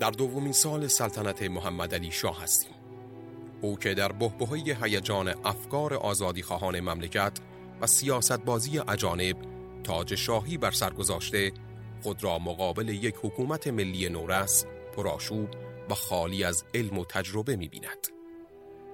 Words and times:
در 0.00 0.10
دومین 0.10 0.52
سال 0.52 0.86
سلطنت 0.86 1.42
محمد 1.42 1.94
علی 1.94 2.10
شاه 2.10 2.42
هستیم 2.42 2.72
او 3.60 3.78
که 3.78 3.94
در 3.94 4.12
بهبهه 4.12 4.84
هیجان 4.84 5.28
افکار 5.44 5.94
آزادی 5.94 6.42
خواهان 6.42 6.80
مملکت 6.80 7.32
و 7.80 7.86
سیاست 7.86 8.38
بازی 8.38 8.78
اجانب 8.78 9.36
تاج 9.84 10.14
شاهی 10.14 10.58
بر 10.58 10.70
سر 10.70 10.90
گذاشته 10.90 11.52
خود 12.02 12.24
را 12.24 12.38
مقابل 12.38 12.88
یک 12.88 13.14
حکومت 13.22 13.66
ملی 13.66 14.08
نورس 14.08 14.64
پرآشوب 14.96 15.48
و 15.90 15.94
خالی 15.94 16.44
از 16.44 16.64
علم 16.74 16.98
و 16.98 17.04
تجربه 17.04 17.56
می 17.56 17.68
بیند. 17.68 18.06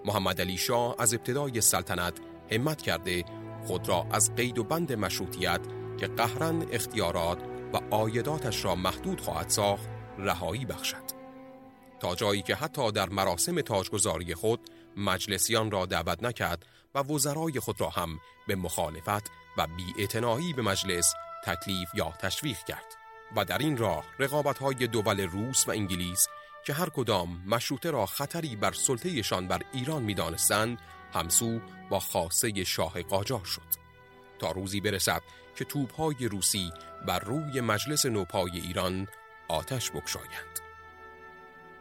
محمد 0.05 0.41
علی 0.41 0.57
شاه 0.57 0.97
از 0.99 1.15
ابتدای 1.15 1.61
سلطنت 1.61 2.19
همت 2.53 2.83
کرده 2.83 3.25
خود 3.67 3.89
را 3.89 4.07
از 4.11 4.35
قید 4.35 4.59
و 4.59 4.65
بند 4.65 4.93
مشروطیت 4.93 5.61
که 5.99 6.07
قهرن 6.07 6.67
اختیارات 6.73 7.39
و 7.73 7.95
آیداتش 7.95 8.65
را 8.65 8.75
محدود 8.75 9.21
خواهد 9.21 9.49
ساخت 9.49 10.00
رهایی 10.21 10.65
بخشد. 10.65 11.21
تا 12.01 12.15
جایی 12.15 12.43
که 12.43 12.55
حتی 12.55 12.93
در 12.93 13.09
مراسم 13.09 13.61
تاجگذاری 13.61 14.35
خود 14.35 14.61
مجلسیان 14.97 15.71
را 15.71 15.87
دعوت 15.87 16.23
نکرد 16.23 16.67
و 16.95 16.99
وزرای 16.99 17.61
خود 17.61 17.81
را 17.81 17.89
هم 17.89 18.21
به 18.47 18.57
مخالفت 18.57 19.31
و 19.59 19.67
بیاعتنایی 19.67 20.53
به 20.53 20.63
مجلس 20.63 21.15
تکلیف 21.45 21.89
یا 21.95 22.13
تشویق 22.19 22.59
کرد 22.65 22.97
و 23.37 23.45
در 23.45 23.59
این 23.59 23.77
راه 23.77 24.05
رقابت‌های 24.19 24.87
دول 24.87 25.21
روس 25.21 25.69
و 25.69 25.71
انگلیس 25.71 26.29
که 26.67 26.73
هر 26.73 26.89
کدام 26.89 27.43
مشروطه 27.47 27.91
را 27.91 28.07
خطری 28.07 28.57
بر 28.57 28.73
سلطهشان 28.73 29.49
بر 29.49 29.63
ایران 29.73 30.03
می‌دانستند 30.03 30.79
همسو 31.15 31.61
با 31.91 32.01
خاصه 32.01 32.65
شاه 32.65 33.03
قاجار 33.03 33.45
شد 33.45 33.81
تا 34.39 34.51
روزی 34.51 34.81
برسد 34.81 35.23
که 35.57 35.65
توپهای 35.65 36.29
روسی 36.29 36.73
بر 37.07 37.19
روی 37.19 37.61
مجلس 37.61 38.07
نوپای 38.07 38.51
ایران 38.51 39.09
آتش 39.51 39.91
بکشایند. 39.91 40.61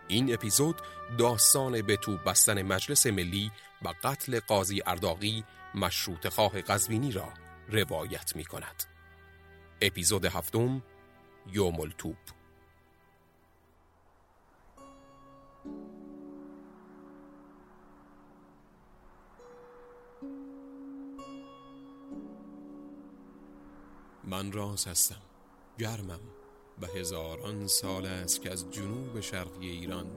این 0.07 0.33
اپیزود 0.33 0.81
داستان 1.17 1.81
به 1.81 1.97
توپ 1.97 2.23
بستن 2.23 2.61
مجلس 2.61 3.07
ملی 3.07 3.51
و 3.81 3.93
قتل 4.03 4.39
قاضی 4.39 4.81
ارداغی 4.85 5.43
مشروط 5.75 6.27
خواه 6.27 6.61
قزوینی 6.61 7.11
را 7.11 7.33
روایت 7.67 8.35
می 8.35 8.45
کند. 8.45 8.83
اپیزود 9.81 10.25
هفتم 10.25 10.83
یوم 11.47 11.79
التوب. 11.79 12.17
من 24.23 24.51
راز 24.51 24.87
هستم 24.87 25.21
گرمم. 25.79 26.38
و 26.81 26.85
هزاران 26.85 27.67
سال 27.67 28.05
است 28.05 28.41
که 28.41 28.51
از 28.51 28.71
جنوب 28.71 29.19
شرقی 29.19 29.69
ایران 29.69 30.07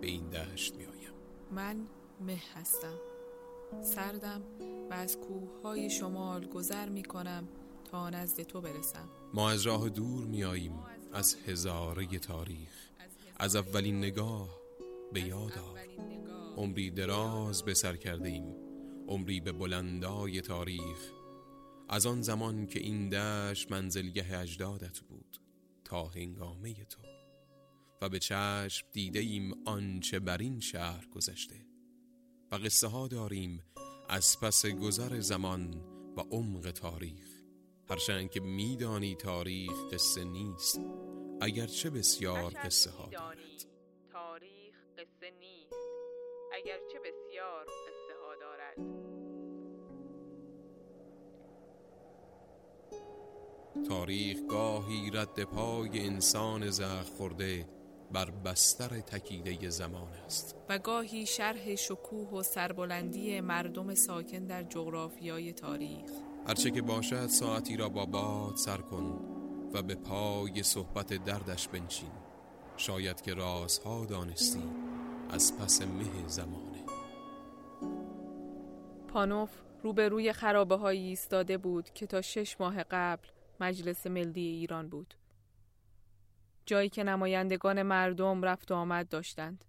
به 0.00 0.06
این 0.06 0.28
دشت 0.28 0.74
می 0.74 0.84
آیم. 0.84 1.12
من 1.50 1.86
مه 2.20 2.42
هستم. 2.54 2.94
سردم 3.82 4.42
و 4.90 4.94
از 4.94 5.18
کوههای 5.18 5.90
شمال 5.90 6.46
گذر 6.46 6.88
می 6.88 7.02
کنم 7.02 7.48
تا 7.90 8.10
نزد 8.10 8.42
تو 8.42 8.60
برسم. 8.60 9.08
ما 9.34 9.50
از 9.50 9.62
راه 9.62 9.88
دور 9.88 10.24
می 10.24 10.44
آییم 10.44 10.78
از 11.12 11.36
هزاره 11.46 12.06
تاریخ. 12.06 12.90
از 13.36 13.56
اولین 13.56 13.98
نگاه 13.98 14.48
به 15.12 15.20
یاد 15.20 15.52
عمری 16.56 16.90
دراز 16.90 17.62
به 17.62 17.74
سر 17.74 17.96
کرده 17.96 18.28
ایم 18.28 18.54
عمری 19.08 19.40
به 19.40 19.52
بلندای 19.52 20.40
تاریخ. 20.40 21.10
از 21.88 22.06
آن 22.06 22.22
زمان 22.22 22.66
که 22.66 22.80
این 22.80 23.08
دشت 23.08 23.72
منزلگه 23.72 24.38
اجدادت 24.40 25.00
بود. 25.00 25.45
تا 25.86 26.04
هنگامه 26.04 26.74
تو. 26.84 27.02
و 28.02 28.08
به 28.08 28.18
چشم 28.18 28.86
دیده 28.92 29.18
ایم 29.18 29.52
آنچه 29.66 30.18
بر 30.18 30.38
این 30.38 30.60
شهر 30.60 31.06
گذشته. 31.06 31.66
و 32.52 32.54
قصه 32.56 32.86
ها 32.86 33.08
داریم 33.08 33.62
از 34.08 34.40
پس 34.40 34.66
گذر 34.66 35.20
زمان 35.20 35.74
و 36.16 36.20
عمق 36.20 36.70
تاریخ. 36.70 37.28
هرچند 37.90 38.30
که 38.30 38.40
میدانی 38.40 39.14
تاریخ 39.14 39.92
قصه 39.92 40.24
نیست 40.24 40.80
اگرچه 41.40 41.90
بسیار 41.90 42.52
قصه 42.64 42.90
ها 42.90 43.08
دارد. 43.12 43.38
تاریخ 44.12 44.74
قصه 44.98 45.30
نیست 45.30 45.88
اگرچه 46.52 46.98
بسیار 46.98 47.64
قصه 47.64 48.14
ها 48.22 48.34
دارد. 48.40 49.15
تاریخ 53.88 54.38
گاهی 54.48 55.10
رد 55.10 55.42
پای 55.44 56.06
انسان 56.06 56.70
زخ 56.70 57.04
خورده 57.16 57.66
بر 58.12 58.30
بستر 58.30 59.00
تکیده 59.00 59.70
زمان 59.70 60.08
است. 60.26 60.56
و 60.68 60.78
گاهی 60.78 61.26
شرح 61.26 61.74
شکوه 61.74 62.30
و 62.30 62.42
سربلندی 62.42 63.40
مردم 63.40 63.94
ساکن 63.94 64.46
در 64.46 64.62
جغرافیای 64.62 65.52
تاریخ. 65.52 66.10
هرچه 66.48 66.70
که 66.70 66.82
باشد 66.82 67.26
ساعتی 67.26 67.76
را 67.76 67.88
با 67.88 68.06
باد 68.06 68.56
سر 68.56 68.76
کن 68.76 69.20
و 69.72 69.82
به 69.82 69.94
پای 69.94 70.62
صحبت 70.62 71.12
دردش 71.12 71.68
بنشین. 71.68 72.10
شاید 72.76 73.20
که 73.20 73.34
رازها 73.34 74.04
دانستی 74.04 74.62
از 75.30 75.58
پس 75.58 75.82
مه 75.82 76.28
زمانه. 76.28 76.84
پانوف 79.08 79.50
روبروی 79.82 80.32
خرابه 80.32 80.76
هایی 80.76 81.08
ایستاده 81.08 81.58
بود 81.58 81.90
که 81.94 82.06
تا 82.06 82.22
شش 82.22 82.60
ماه 82.60 82.82
قبل 82.82 83.28
مجلس 83.60 84.06
ملی 84.06 84.40
ایران 84.40 84.88
بود. 84.88 85.14
جایی 86.66 86.88
که 86.88 87.04
نمایندگان 87.04 87.82
مردم 87.82 88.42
رفت 88.42 88.70
و 88.70 88.74
آمد 88.74 89.08
داشتند. 89.08 89.64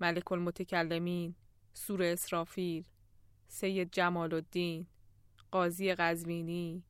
ملک 0.00 0.32
المتکلمین، 0.32 1.34
سور 1.72 2.02
اسرافیل، 2.02 2.84
سید 3.48 3.92
جمال 3.92 4.34
الدین، 4.34 4.86
قاضی 5.50 5.94
قزوینی، 5.94 6.84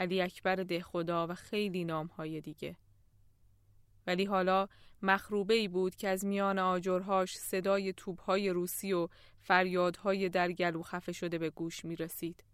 علی 0.00 0.22
اکبر 0.22 0.56
دهخدا 0.56 1.26
و 1.26 1.34
خیلی 1.34 1.84
نامهای 1.84 2.40
دیگه. 2.40 2.76
ولی 4.06 4.24
حالا 4.24 4.68
مخروبه 5.02 5.54
ای 5.54 5.68
بود 5.68 5.96
که 5.96 6.08
از 6.08 6.24
میان 6.24 6.58
آجرهاش 6.58 7.36
صدای 7.36 7.92
توبهای 7.92 8.50
روسی 8.50 8.92
و 8.92 9.08
فریادهای 9.38 10.28
در 10.28 10.52
گلو 10.52 10.82
خفه 10.82 11.12
شده 11.12 11.38
به 11.38 11.50
گوش 11.50 11.84
می 11.84 11.96
رسید. 11.96 12.44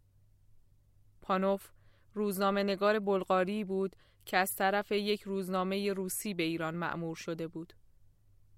پانوف 1.23 1.71
روزنامه 2.15 2.63
نگار 2.63 2.99
بلغاری 2.99 3.65
بود 3.65 3.97
که 4.27 4.37
از 4.37 4.57
طرف 4.57 4.93
یک 4.93 5.23
روزنامه 5.23 5.93
روسی 5.93 6.35
به 6.35 6.43
ایران 6.43 6.75
معمور 6.75 7.17
شده 7.17 7.49
بود. 7.49 7.73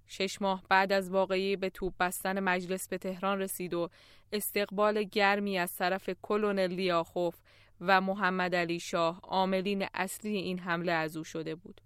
شش 0.07 0.43
ماه 0.43 0.63
بعد 0.69 0.93
از 0.93 1.11
واقعی 1.11 1.57
به 1.57 1.71
توپ 1.71 1.95
بستن 2.01 2.41
مجلس 2.41 2.89
به 2.89 2.99
تهران 2.99 3.39
رسید 3.39 3.75
و 3.75 3.89
استقبال 4.33 5.03
گرمی 5.03 5.59
از 5.59 5.77
طرف 5.77 6.11
کلونل 6.23 6.73
لیاخوف 6.73 7.35
و 7.81 8.01
محمد 8.01 8.55
علی 8.55 8.81
شاه 8.81 9.21
عاملین 9.23 9.87
اصلی 9.95 10.37
این 10.37 10.59
حمله 10.59 10.93
از 10.93 11.17
او 11.17 11.25
شده 11.25 11.55
بود. 11.55 11.81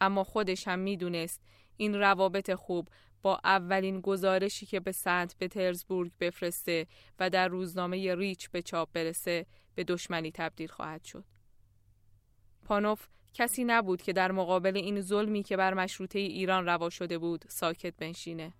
اما 0.00 0.24
خودش 0.24 0.68
هم 0.68 0.78
می‌دونست 0.78 1.40
این 1.76 1.94
روابط 1.94 2.54
خوب 2.54 2.88
با 3.22 3.40
اولین 3.44 4.00
گزارشی 4.00 4.66
که 4.66 4.80
به 4.80 4.92
سنت 4.92 5.36
پترزبورگ 5.40 6.12
بفرسته 6.20 6.86
و 7.18 7.30
در 7.30 7.48
روزنامه 7.48 8.14
ریچ 8.14 8.50
به 8.50 8.62
چاپ 8.62 8.88
برسه 8.92 9.46
به 9.80 9.84
دشمنی 9.84 10.30
تبدیل 10.30 10.68
خواهد 10.68 11.04
شد. 11.04 11.24
پانوف 12.64 13.06
کسی 13.34 13.64
نبود 13.64 14.02
که 14.02 14.12
در 14.12 14.32
مقابل 14.32 14.76
این 14.76 15.00
ظلمی 15.00 15.42
که 15.42 15.56
بر 15.56 15.74
مشروطه 15.74 16.18
ایران 16.18 16.66
روا 16.66 16.90
شده 16.90 17.18
بود 17.18 17.44
ساکت 17.48 17.96
بنشینه. 17.96 18.52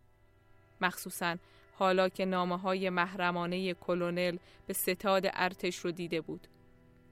مخصوصا 0.81 1.37
حالا 1.73 2.09
که 2.09 2.25
نامه 2.25 2.59
های 2.59 2.91
محرمانه 2.91 3.75
کلونل 3.75 4.37
به 4.67 4.73
ستاد 4.73 5.23
ارتش 5.33 5.77
رو 5.77 5.91
دیده 5.91 6.21
بود. 6.21 6.47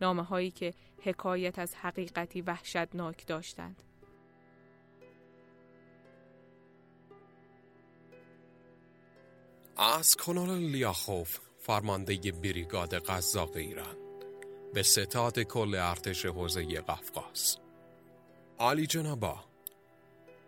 نامه 0.00 0.22
هایی 0.22 0.50
که 0.50 0.74
حکایت 1.02 1.58
از 1.58 1.74
حقیقتی 1.74 2.40
وحشتناک 2.40 3.26
داشتند. 3.26 3.82
از 9.76 10.16
کلونل 10.16 10.58
لیاخوف 10.58 11.47
فرمانده 11.68 12.32
بریگاد 12.32 12.94
قزاق 12.94 13.56
ایران. 13.56 13.96
به 14.74 14.82
ستاد 14.82 15.40
کل 15.40 15.74
ارتش 15.74 16.26
حوزه 16.26 16.80
قفقاز. 16.80 17.56
عالی 18.58 18.86
جنابا 18.86 19.44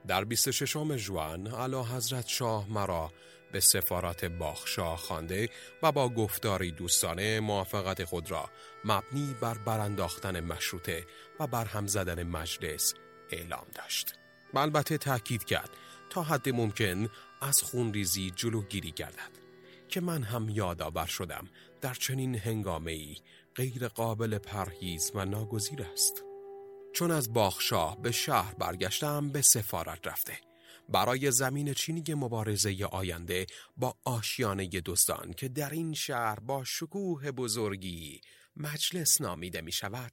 در 0.07 0.25
26 0.25 0.77
جوان 0.97 1.47
علا 1.47 1.83
حضرت 1.85 2.29
شاه 2.29 2.71
مرا 2.71 3.13
به 3.53 3.61
سفارت 3.61 4.25
باخشاه 4.25 4.97
خوانده 4.97 5.49
و 5.83 5.93
با 5.93 6.09
گفتاری 6.09 6.73
دوستانه 6.73 7.41
موافقت 7.41 8.05
خود 8.05 8.31
را 8.31 8.51
مبنی 8.85 9.35
بر 9.41 9.59
برانداختن 9.59 10.41
مشروطه 10.41 11.07
و 11.41 11.47
برهم 11.47 11.87
زدن 11.87 12.23
مجلس 12.23 12.95
اعلام 13.31 13.67
داشت. 13.75 14.15
البته 14.55 14.99
تاکید 14.99 15.45
کرد 15.45 15.71
تا 16.11 16.23
حد 16.23 16.49
ممکن 16.49 17.09
از 17.41 17.63
خونریزی 17.63 18.31
جلوگیری 18.31 18.93
گردد. 18.93 19.40
که 19.91 20.01
من 20.01 20.23
هم 20.23 20.49
یادآور 20.49 21.07
شدم. 21.07 21.49
در 21.81 21.95
چنین 21.95 22.35
هنگامه 22.35 22.93
ای 22.93 23.17
غیر 23.55 23.89
قابل 23.89 24.39
پرهیز 24.39 25.13
و 25.15 25.25
ناگزیر 25.25 25.83
است. 25.83 26.25
چون 26.93 27.11
از 27.11 27.33
باخشاه 27.33 28.03
به 28.03 28.13
شهر 28.13 28.55
برگشتم 28.55 29.29
به 29.29 29.43
سفارت 29.43 30.07
رفته. 30.07 30.41
برای 30.89 31.31
زمین 31.31 31.75
چینی 31.75 32.15
مبارزه 32.15 32.89
آینده 32.93 33.47
با 33.77 33.97
آشیانه 34.05 34.69
دزدان 34.69 35.33
که 35.33 35.49
در 35.49 35.71
این 35.71 35.95
شهر 35.95 36.41
با 36.41 36.65
شکوه 36.65 37.31
بزرگی 37.31 38.21
مجلس 38.57 39.21
نامیده 39.21 39.61
می 39.61 39.73
شود 39.73 40.13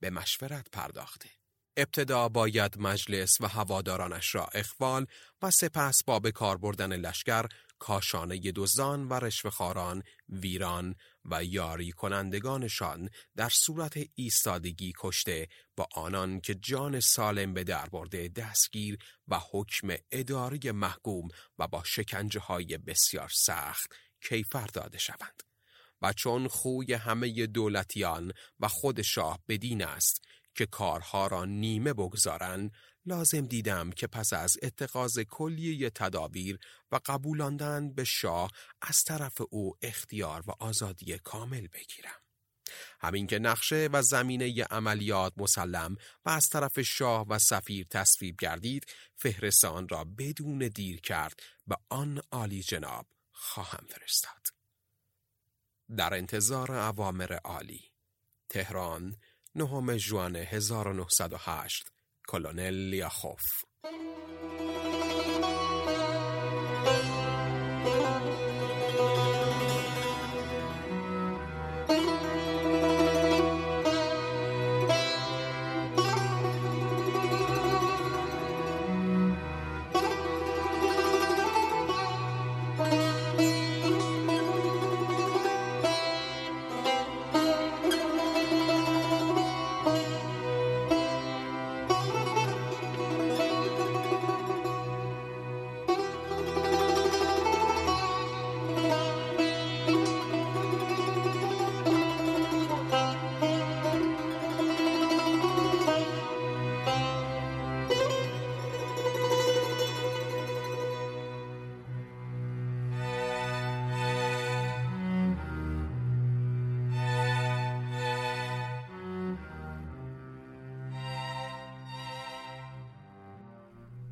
به 0.00 0.10
مشورت 0.10 0.66
پرداخته. 0.72 1.28
ابتدا 1.76 2.28
باید 2.28 2.78
مجلس 2.78 3.40
و 3.40 3.46
هوادارانش 3.46 4.34
را 4.34 4.46
اخوال 4.54 5.06
و 5.42 5.50
سپس 5.50 6.04
با 6.04 6.20
به 6.20 6.32
کار 6.32 6.56
بردن 6.56 6.96
لشکر 6.96 7.46
کاشانه 7.84 8.52
دزدان 8.56 9.08
و 9.08 9.12
رشوهخواران 9.12 10.02
ویران 10.28 10.94
و 11.24 11.44
یاری 11.44 11.92
کنندگانشان 11.92 13.10
در 13.36 13.48
صورت 13.48 13.98
ایستادگی 14.14 14.92
کشته 14.98 15.48
با 15.76 15.88
آنان 15.94 16.40
که 16.40 16.54
جان 16.54 17.00
سالم 17.00 17.54
به 17.54 17.64
در 17.64 17.88
برده 17.88 18.28
دستگیر 18.28 18.98
و 19.28 19.40
حکم 19.50 19.88
اداری 20.12 20.70
محکوم 20.70 21.28
و 21.58 21.68
با 21.68 21.82
شکنجه 21.84 22.40
های 22.40 22.78
بسیار 22.78 23.28
سخت 23.28 23.92
کیفر 24.28 24.66
داده 24.66 24.98
شوند. 24.98 25.42
و 26.02 26.12
چون 26.12 26.48
خوی 26.48 26.92
همه 26.92 27.46
دولتیان 27.46 28.32
و 28.60 28.68
خود 28.68 29.02
شاه 29.02 29.38
بدین 29.48 29.84
است 29.84 30.24
که 30.54 30.66
کارها 30.66 31.26
را 31.26 31.44
نیمه 31.44 31.92
بگذارند 31.92 32.72
لازم 33.06 33.46
دیدم 33.46 33.90
که 33.90 34.06
پس 34.06 34.32
از 34.32 34.56
اتخاذ 34.62 35.18
کلیه 35.18 35.90
تدابیر 35.90 36.58
و 36.92 37.00
قبولاندن 37.06 37.94
به 37.94 38.04
شاه 38.04 38.50
از 38.82 39.04
طرف 39.04 39.40
او 39.50 39.74
اختیار 39.82 40.44
و 40.46 40.50
آزادی 40.60 41.18
کامل 41.18 41.66
بگیرم. 41.66 42.20
همین 43.00 43.26
که 43.26 43.38
نقشه 43.38 43.88
و 43.92 44.02
زمینه 44.02 44.64
عملیات 44.64 45.32
مسلم 45.36 45.96
و 46.24 46.30
از 46.30 46.48
طرف 46.48 46.80
شاه 46.80 47.26
و 47.28 47.38
سفیر 47.38 47.86
تصویب 47.90 48.36
گردید 48.38 48.86
فهرست 49.16 49.64
آن 49.64 49.88
را 49.88 50.04
بدون 50.04 50.58
دیر 50.58 51.00
کرد 51.00 51.40
به 51.66 51.76
آن 51.88 52.22
عالی 52.32 52.62
جناب 52.62 53.06
خواهم 53.32 53.86
فرستاد. 53.88 54.46
در 55.96 56.14
انتظار 56.14 56.72
اوامر 56.72 57.32
عالی 57.32 57.90
تهران 58.48 59.16
نهم 59.54 59.96
جوان 59.96 60.36
1908 60.36 61.93
کلونل 62.28 62.74
لیاخوف 62.90 63.42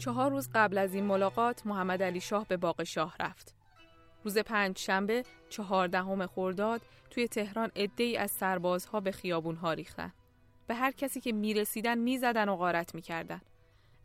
چهار 0.02 0.30
روز 0.30 0.50
قبل 0.54 0.78
از 0.78 0.94
این 0.94 1.04
ملاقات 1.04 1.66
محمد 1.66 2.02
علی 2.02 2.20
شاه 2.20 2.46
به 2.48 2.56
باغ 2.56 2.82
شاه 2.82 3.16
رفت. 3.20 3.54
روز 4.24 4.38
پنج 4.38 4.78
شنبه 4.78 5.24
چهاردهم 5.50 6.26
خرداد 6.26 6.82
توی 7.10 7.28
تهران 7.28 7.70
ای 7.96 8.16
از 8.16 8.30
سربازها 8.30 9.00
به 9.00 9.12
خیابونها 9.12 9.72
ریختن. 9.72 10.12
به 10.66 10.74
هر 10.74 10.90
کسی 10.90 11.20
که 11.20 11.32
می‌رسیدن 11.32 11.98
می‌زدن 11.98 12.48
و 12.48 12.56
غارت 12.56 12.94
می‌کردن. 12.94 13.40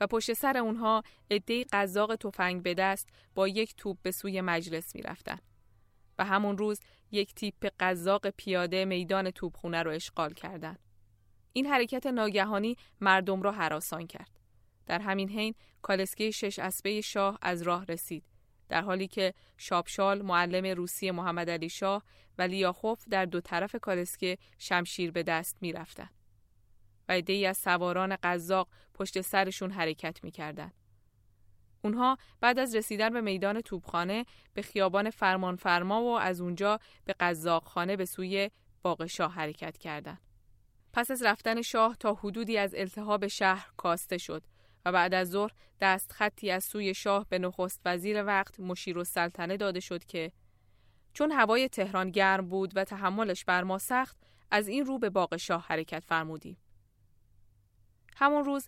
و 0.02 0.08
پشت 0.08 0.34
سر 0.34 0.58
اونها 0.58 1.04
ای 1.28 1.66
قزاق 1.72 2.16
تفنگ 2.16 2.64
به 2.64 2.74
دست 2.74 3.10
با 3.36 3.48
یک 3.48 3.76
توپ 3.76 3.98
به 4.02 4.12
سوی 4.12 4.42
مجلس 4.42 4.96
می‌رفتن. 4.96 5.40
و 6.20 6.26
همون 6.26 6.58
روز 6.58 6.80
یک 7.12 7.36
تیپ 7.36 7.74
قزاق 7.80 8.30
پیاده 8.30 8.86
میدان 8.86 9.32
توپخونه 9.32 9.84
رو 9.84 9.92
اشغال 9.92 10.34
کردند. 10.34 10.80
این 11.54 11.66
حرکت 11.66 12.06
ناگهانی 12.06 12.78
مردم 13.02 13.42
را 13.42 13.52
حراسان 13.52 14.08
کرد. 14.08 14.37
در 14.88 15.00
همین 15.00 15.30
حین 15.30 15.56
کالسکه 15.82 16.32
شش 16.32 16.60
اسبه 16.60 17.02
شاه 17.02 17.38
از 17.42 17.62
راه 17.62 17.86
رسید 17.86 18.24
در 18.70 18.82
حالی 18.82 19.08
که 19.08 19.34
شابشال 19.58 20.22
معلم 20.22 20.66
روسی 20.66 21.12
محمد 21.12 21.50
علی 21.50 21.70
شاه 21.70 22.04
و 22.38 22.42
لیاخوف 22.42 23.08
در 23.10 23.26
دو 23.26 23.42
طرف 23.42 23.76
کالسکه 23.82 24.38
شمشیر 24.58 25.12
به 25.12 25.24
دست 25.24 25.58
می 25.62 25.74
رفتن. 25.74 26.10
و 27.10 27.22
ای 27.28 27.46
از 27.46 27.58
سواران 27.58 28.18
قزاق 28.24 28.68
پشت 28.94 29.22
سرشون 29.22 29.72
حرکت 29.72 30.24
می 30.24 30.32
کردن. 30.32 30.72
اونها 31.84 32.18
بعد 32.42 32.60
از 32.60 32.76
رسیدن 32.76 33.10
به 33.14 33.22
میدان 33.22 33.62
توبخانه 33.62 34.26
به 34.54 34.62
خیابان 34.62 35.10
فرمانفرما 35.10 36.04
و 36.04 36.20
از 36.20 36.42
اونجا 36.42 36.80
به 37.06 37.16
قزاق 37.20 37.64
خانه 37.64 37.96
به 37.96 38.06
سوی 38.06 38.52
باغ 38.82 39.06
شاه 39.06 39.34
حرکت 39.34 39.78
کردند. 39.78 40.22
پس 40.94 41.12
از 41.12 41.24
رفتن 41.24 41.62
شاه 41.62 41.98
تا 42.00 42.14
حدودی 42.14 42.58
از 42.58 42.76
التهاب 42.76 43.28
شهر 43.28 43.70
کاسته 43.78 44.18
شد 44.18 44.44
و 44.88 44.92
بعد 44.92 45.14
از 45.14 45.30
ظهر 45.30 45.52
دست 45.82 46.12
خطی 46.12 46.52
از 46.52 46.64
سوی 46.64 46.94
شاه 46.94 47.26
به 47.30 47.40
نخست 47.40 47.82
وزیر 47.86 48.24
وقت 48.24 48.60
مشیر 48.60 49.04
سلطنه 49.04 49.58
داده 49.58 49.80
شد 49.80 50.06
که 50.06 50.32
چون 51.14 51.32
هوای 51.32 51.70
تهران 51.70 52.12
گرم 52.12 52.50
بود 52.50 52.72
و 52.76 52.84
تحملش 52.84 53.46
بر 53.46 53.64
ما 53.64 53.78
سخت 53.78 54.18
از 54.52 54.68
این 54.68 54.86
رو 54.86 55.00
به 55.00 55.10
باغ 55.10 55.38
شاه 55.38 55.66
حرکت 55.68 56.06
فرمودیم. 56.06 56.58
همون 58.16 58.46
روز 58.46 58.68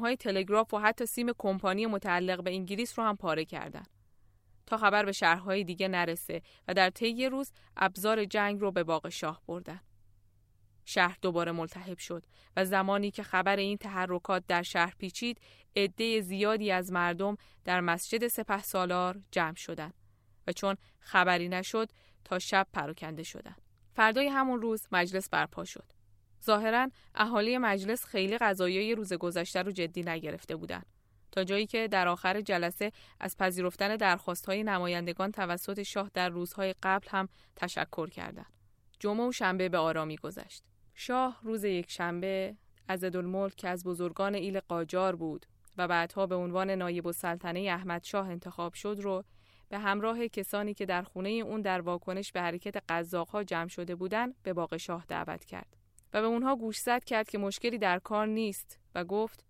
های 0.00 0.16
تلگراف 0.16 0.74
و 0.74 0.78
حتی 0.78 1.06
سیم 1.06 1.32
کمپانی 1.38 1.86
متعلق 1.86 2.42
به 2.42 2.50
انگلیس 2.50 2.98
رو 2.98 3.04
هم 3.04 3.16
پاره 3.16 3.44
کردن. 3.44 3.84
تا 4.66 4.76
خبر 4.76 5.04
به 5.04 5.12
شهرهای 5.12 5.64
دیگه 5.64 5.88
نرسه 5.88 6.42
و 6.68 6.74
در 6.74 6.90
طی 6.90 7.26
روز 7.26 7.52
ابزار 7.76 8.24
جنگ 8.24 8.60
رو 8.60 8.72
به 8.72 8.84
باغ 8.84 9.08
شاه 9.08 9.42
بردن. 9.46 9.80
شهر 10.90 11.18
دوباره 11.22 11.52
ملتهب 11.52 11.98
شد 11.98 12.24
و 12.56 12.64
زمانی 12.64 13.10
که 13.10 13.22
خبر 13.22 13.56
این 13.56 13.76
تحرکات 13.76 14.44
در 14.48 14.62
شهر 14.62 14.94
پیچید 14.98 15.40
عده 15.76 16.20
زیادی 16.20 16.70
از 16.70 16.92
مردم 16.92 17.36
در 17.64 17.80
مسجد 17.80 18.28
سپه 18.28 18.62
سالار 18.62 19.20
جمع 19.30 19.54
شدند 19.54 19.94
و 20.46 20.52
چون 20.52 20.76
خبری 21.00 21.48
نشد 21.48 21.90
تا 22.24 22.38
شب 22.38 22.66
پراکنده 22.72 23.22
شدند. 23.22 23.60
فردای 23.92 24.28
همون 24.28 24.62
روز 24.62 24.86
مجلس 24.92 25.28
برپا 25.28 25.64
شد. 25.64 25.92
ظاهرا 26.44 26.90
اهالی 27.14 27.58
مجلس 27.58 28.04
خیلی 28.04 28.38
قضایای 28.38 28.94
روز 28.94 29.12
گذشته 29.12 29.62
رو 29.62 29.72
جدی 29.72 30.02
نگرفته 30.02 30.56
بودند. 30.56 30.86
تا 31.32 31.44
جایی 31.44 31.66
که 31.66 31.88
در 31.88 32.08
آخر 32.08 32.40
جلسه 32.40 32.92
از 33.20 33.36
پذیرفتن 33.36 33.96
درخواستهای 33.96 34.62
نمایندگان 34.62 35.32
توسط 35.32 35.82
شاه 35.82 36.10
در 36.14 36.28
روزهای 36.28 36.74
قبل 36.82 37.08
هم 37.10 37.28
تشکر 37.56 38.08
کردند. 38.08 38.52
جمعه 38.98 39.28
و 39.28 39.32
شنبه 39.32 39.68
به 39.68 39.78
آرامی 39.78 40.16
گذشت. 40.16 40.64
شاه 41.02 41.40
روز 41.42 41.64
یک 41.64 41.90
شنبه 41.90 42.56
از 42.88 43.04
الملک 43.04 43.56
که 43.56 43.68
از 43.68 43.84
بزرگان 43.84 44.34
ایل 44.34 44.60
قاجار 44.60 45.16
بود 45.16 45.46
و 45.76 45.88
بعدها 45.88 46.26
به 46.26 46.34
عنوان 46.34 46.70
نایب 46.70 47.06
السلطنه 47.06 47.60
احمد 47.60 48.04
شاه 48.04 48.28
انتخاب 48.28 48.74
شد 48.74 48.96
رو 49.00 49.24
به 49.68 49.78
همراه 49.78 50.28
کسانی 50.28 50.74
که 50.74 50.86
در 50.86 51.02
خونه 51.02 51.28
اون 51.28 51.62
در 51.62 51.80
واکنش 51.80 52.32
به 52.32 52.40
حرکت 52.40 52.82
قزاقها 52.88 53.44
جمع 53.44 53.68
شده 53.68 53.94
بودند 53.94 54.34
به 54.42 54.52
باغ 54.52 54.76
شاه 54.76 55.04
دعوت 55.08 55.44
کرد 55.44 55.76
و 56.12 56.20
به 56.20 56.26
اونها 56.26 56.56
گوشزد 56.56 57.04
کرد 57.04 57.28
که 57.28 57.38
مشکلی 57.38 57.78
در 57.78 57.98
کار 57.98 58.26
نیست 58.26 58.78
و 58.94 59.04
گفت 59.04 59.44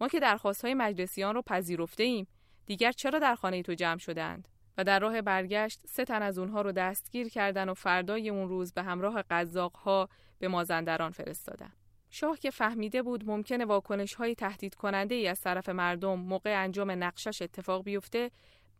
ما 0.00 0.08
که 0.08 0.20
درخواست 0.20 0.64
های 0.64 0.74
مجلسیان 0.74 1.34
رو 1.34 1.42
پذیرفته 1.42 2.02
ایم 2.02 2.26
دیگر 2.66 2.92
چرا 2.92 3.18
در 3.18 3.34
خانه 3.34 3.62
تو 3.62 3.74
جمع 3.74 3.98
شدند 3.98 4.48
و 4.78 4.84
در 4.84 4.98
راه 4.98 5.22
برگشت 5.22 5.80
سه 5.86 6.04
تن 6.04 6.22
از 6.22 6.38
اونها 6.38 6.62
رو 6.62 6.72
دستگیر 6.72 7.28
کردن 7.28 7.68
و 7.68 7.74
فردای 7.74 8.30
اون 8.30 8.48
روز 8.48 8.72
به 8.72 8.82
همراه 8.82 9.22
قزاقها 9.30 10.08
به 10.38 10.48
مازندران 10.48 11.10
فرستادن. 11.10 11.72
شاه 12.10 12.38
که 12.38 12.50
فهمیده 12.50 13.02
بود 13.02 13.24
ممکنه 13.26 13.64
واکنش 13.64 14.14
های 14.14 14.34
تهدید 14.34 14.74
کننده 14.74 15.14
ای 15.14 15.28
از 15.28 15.40
طرف 15.40 15.68
مردم 15.68 16.14
موقع 16.14 16.62
انجام 16.62 16.90
نقشش 16.90 17.42
اتفاق 17.42 17.84
بیفته 17.84 18.30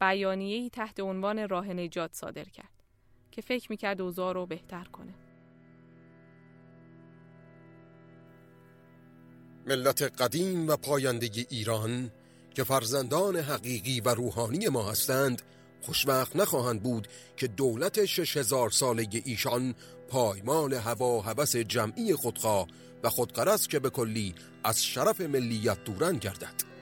بیانیه‌ای 0.00 0.70
تحت 0.70 1.00
عنوان 1.00 1.48
راه 1.48 1.72
نجات 1.72 2.14
صادر 2.14 2.44
کرد 2.44 2.82
که 3.30 3.42
فکر 3.42 3.66
می‌کرد 3.70 4.00
اوضاع 4.00 4.34
رو 4.34 4.46
بهتر 4.46 4.84
کنه. 4.84 5.14
ملت 9.66 10.02
قدیم 10.02 10.68
و 10.68 10.76
پاینده 10.76 11.30
ایران 11.50 12.10
که 12.54 12.64
فرزندان 12.64 13.36
حقیقی 13.36 14.00
و 14.00 14.08
روحانی 14.08 14.68
ما 14.68 14.90
هستند 14.90 15.42
خوشوقت 15.86 16.36
نخواهند 16.36 16.82
بود 16.82 17.08
که 17.36 17.46
دولت 17.46 18.04
شش 18.04 18.36
هزار 18.36 18.70
ساله 18.70 19.08
ایشان 19.24 19.74
پایمال 20.08 20.74
هوا 20.74 21.20
هوس 21.20 21.56
جمعی 21.56 22.14
خودخواه 22.14 22.66
و 23.02 23.08
خودقرست 23.10 23.70
که 23.70 23.78
به 23.78 23.90
کلی 23.90 24.34
از 24.64 24.84
شرف 24.84 25.20
ملیت 25.20 25.84
دورن 25.84 26.18
گردد. 26.18 26.74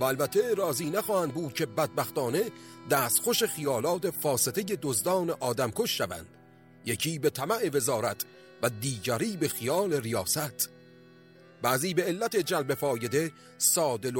و 0.00 0.04
البته 0.04 0.54
راضی 0.54 0.90
نخواهند 0.90 1.34
بود 1.34 1.54
که 1.54 1.66
بدبختانه 1.66 2.42
دستخوش 2.90 3.44
خیالات 3.44 4.10
فاسطه 4.10 4.62
دزدان 4.82 5.30
آدمکش 5.30 5.98
شوند. 5.98 6.26
یکی 6.86 7.18
به 7.18 7.30
طمع 7.30 7.70
وزارت 7.72 8.24
و 8.62 8.70
دیگری 8.70 9.36
به 9.36 9.48
خیال 9.48 9.92
ریاست. 9.92 10.70
بعضی 11.62 11.94
به 11.94 12.02
علت 12.02 12.36
جلب 12.36 12.74
فایده 12.74 13.32
ساده 13.58 14.10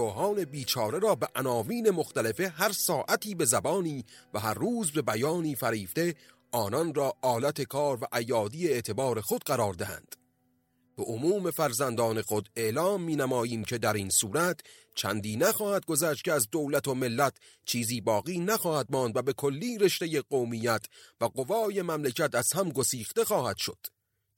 بیچاره 0.45 0.99
را 0.99 1.15
به 1.15 1.29
عناوین 1.37 1.91
مختلفه 1.91 2.49
هر 2.49 2.73
ساعتی 2.73 3.35
به 3.35 3.45
زبانی 3.45 4.05
و 4.35 4.41
هر 4.41 4.55
روز 4.55 4.93
به 4.93 5.03
بیانی 5.03 5.55
فریفته 5.55 6.15
آنان 6.53 6.95
را 6.95 7.15
آلت 7.23 7.63
کار 7.63 7.99
و 8.05 8.17
ایادی 8.17 8.69
اعتبار 8.69 9.21
خود 9.21 9.45
قرار 9.45 9.75
دهند. 9.75 10.17
به 10.97 11.03
عموم 11.03 11.51
فرزندان 11.51 12.23
خود 12.23 12.49
اعلام 12.57 13.03
می 13.03 13.17
نماییم 13.17 13.65
که 13.65 13.79
در 13.79 13.93
این 13.93 14.11
صورت 14.11 14.61
چندی 14.95 15.37
نخواهد 15.37 15.87
گذشت 15.87 16.25
که 16.25 16.33
از 16.33 16.51
دولت 16.51 16.89
و 16.89 16.95
ملت 16.95 17.37
چیزی 17.65 18.01
باقی 18.01 18.39
نخواهد 18.39 18.87
ماند 18.91 19.17
و 19.17 19.23
به 19.23 19.33
کلی 19.33 19.79
رشته 19.79 20.21
قومیت 20.21 20.87
و 21.21 21.25
قوای 21.25 21.83
مملکت 21.83 22.35
از 22.35 22.53
هم 22.53 22.69
گسیخته 22.69 23.25
خواهد 23.25 23.57
شد. 23.57 23.79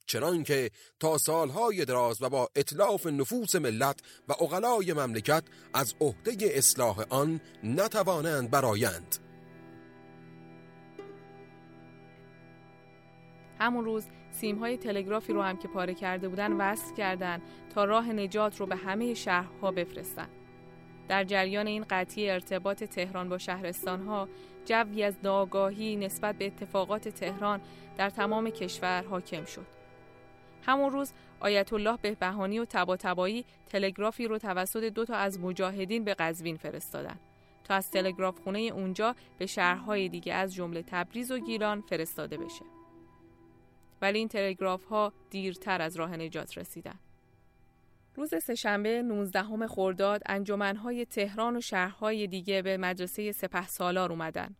چنانکه 0.07 0.71
تا 0.99 1.17
سالهای 1.17 1.85
دراز 1.85 2.21
و 2.21 2.29
با 2.29 2.49
اطلاف 2.55 3.05
نفوس 3.05 3.55
ملت 3.55 3.99
و 4.27 4.33
اغلای 4.33 4.93
مملکت 4.93 5.43
از 5.73 5.95
عهده 6.01 6.35
اصلاح 6.41 7.05
آن 7.09 7.41
نتوانند 7.63 8.51
برایند 8.51 9.15
همون 13.59 13.85
روز 13.85 14.03
سیم 14.31 14.59
های 14.59 14.77
تلگرافی 14.77 15.33
رو 15.33 15.41
هم 15.41 15.57
که 15.57 15.67
پاره 15.67 15.93
کرده 15.93 16.29
بودن 16.29 16.51
وصل 16.51 16.95
کردن 16.95 17.41
تا 17.75 17.85
راه 17.85 18.13
نجات 18.13 18.59
رو 18.59 18.65
به 18.65 18.75
همه 18.75 19.13
شهرها 19.13 19.71
بفرستن. 19.71 20.27
در 21.07 21.23
جریان 21.23 21.67
این 21.67 21.85
قطعی 21.89 22.29
ارتباط 22.29 22.83
تهران 22.83 23.29
با 23.29 23.37
شهرستان 23.37 24.05
ها 24.05 24.29
جوی 24.65 25.03
از 25.03 25.13
ناگاهی 25.23 25.95
نسبت 25.95 26.35
به 26.35 26.45
اتفاقات 26.45 27.07
تهران 27.07 27.61
در 27.97 28.09
تمام 28.09 28.49
کشور 28.49 29.03
حاکم 29.03 29.45
شد. 29.45 29.74
همون 30.65 30.91
روز 30.91 31.13
آیت 31.39 31.73
الله 31.73 31.97
بهبهانی 31.97 32.59
و 32.59 32.65
تباتبایی 32.65 33.45
تلگرافی 33.69 34.27
رو 34.27 34.37
توسط 34.37 34.83
دو 34.83 35.05
تا 35.05 35.15
از 35.15 35.39
مجاهدین 35.39 36.03
به 36.03 36.13
قزوین 36.13 36.57
فرستادن 36.57 37.19
تا 37.63 37.73
از 37.73 37.91
تلگراف 37.91 38.39
خونه 38.39 38.59
اونجا 38.59 39.15
به 39.37 39.45
شهرهای 39.45 40.09
دیگه 40.09 40.33
از 40.33 40.53
جمله 40.53 40.83
تبریز 40.87 41.31
و 41.31 41.39
گیلان 41.39 41.81
فرستاده 41.81 42.37
بشه. 42.37 42.65
ولی 44.01 44.19
این 44.19 44.27
تلگراف 44.27 44.83
ها 44.83 45.13
دیرتر 45.29 45.81
از 45.81 45.95
راه 45.95 46.17
نجات 46.17 46.57
رسیدن. 46.57 46.99
روز 48.15 48.43
سهشنبه 48.43 49.01
19 49.01 49.67
خرداد 49.67 50.21
انجمنهای 50.25 51.05
تهران 51.05 51.55
و 51.55 51.61
شهرهای 51.61 52.27
دیگه 52.27 52.61
به 52.61 52.77
مدرسه 52.77 53.31
سپه 53.31 53.67
سالار 53.67 54.11
اومدن 54.11 54.55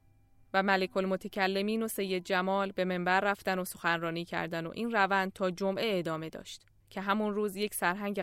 و 0.53 0.63
ملک 0.63 0.97
المتکلمین 0.97 1.83
و 1.83 1.87
سید 1.87 2.25
جمال 2.25 2.71
به 2.71 2.85
منبر 2.85 3.19
رفتن 3.19 3.59
و 3.59 3.65
سخنرانی 3.65 4.25
کردن 4.25 4.65
و 4.65 4.71
این 4.73 4.91
روند 4.91 5.33
تا 5.33 5.51
جمعه 5.51 5.99
ادامه 5.99 6.29
داشت 6.29 6.65
که 6.89 7.01
همون 7.01 7.33
روز 7.33 7.55
یک 7.55 7.73
سرهنگ 7.73 8.21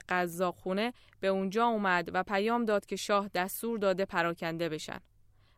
خونه 0.55 0.93
به 1.21 1.29
اونجا 1.29 1.67
اومد 1.67 2.11
و 2.15 2.23
پیام 2.23 2.65
داد 2.65 2.87
که 2.87 2.97
شاه 2.97 3.29
دستور 3.29 3.79
داده 3.79 4.05
پراکنده 4.05 4.69
بشن 4.69 5.01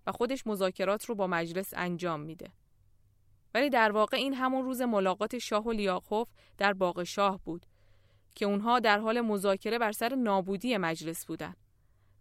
و 0.07 0.13
خودش 0.13 0.47
مذاکرات 0.47 1.05
رو 1.05 1.15
با 1.15 1.27
مجلس 1.27 1.75
انجام 1.77 2.21
میده. 2.21 2.53
ولی 3.55 3.71
در 3.71 3.93
واقع 3.93 4.17
این 4.17 4.35
همون 4.35 4.65
روز 4.65 4.81
ملاقات 4.81 5.39
شاه 5.39 5.65
و 5.65 5.73
لیاخوف 5.73 6.29
در 6.59 6.73
باغ 6.73 7.03
شاه 7.03 7.41
بود 7.45 7.67
که 8.35 8.47
اونها 8.47 8.81
در 8.81 8.99
حال 8.99 9.21
مذاکره 9.21 9.79
بر 9.79 9.93
سر 9.93 10.15
نابودی 10.15 10.77
مجلس 10.77 11.27
بودند 11.27 11.57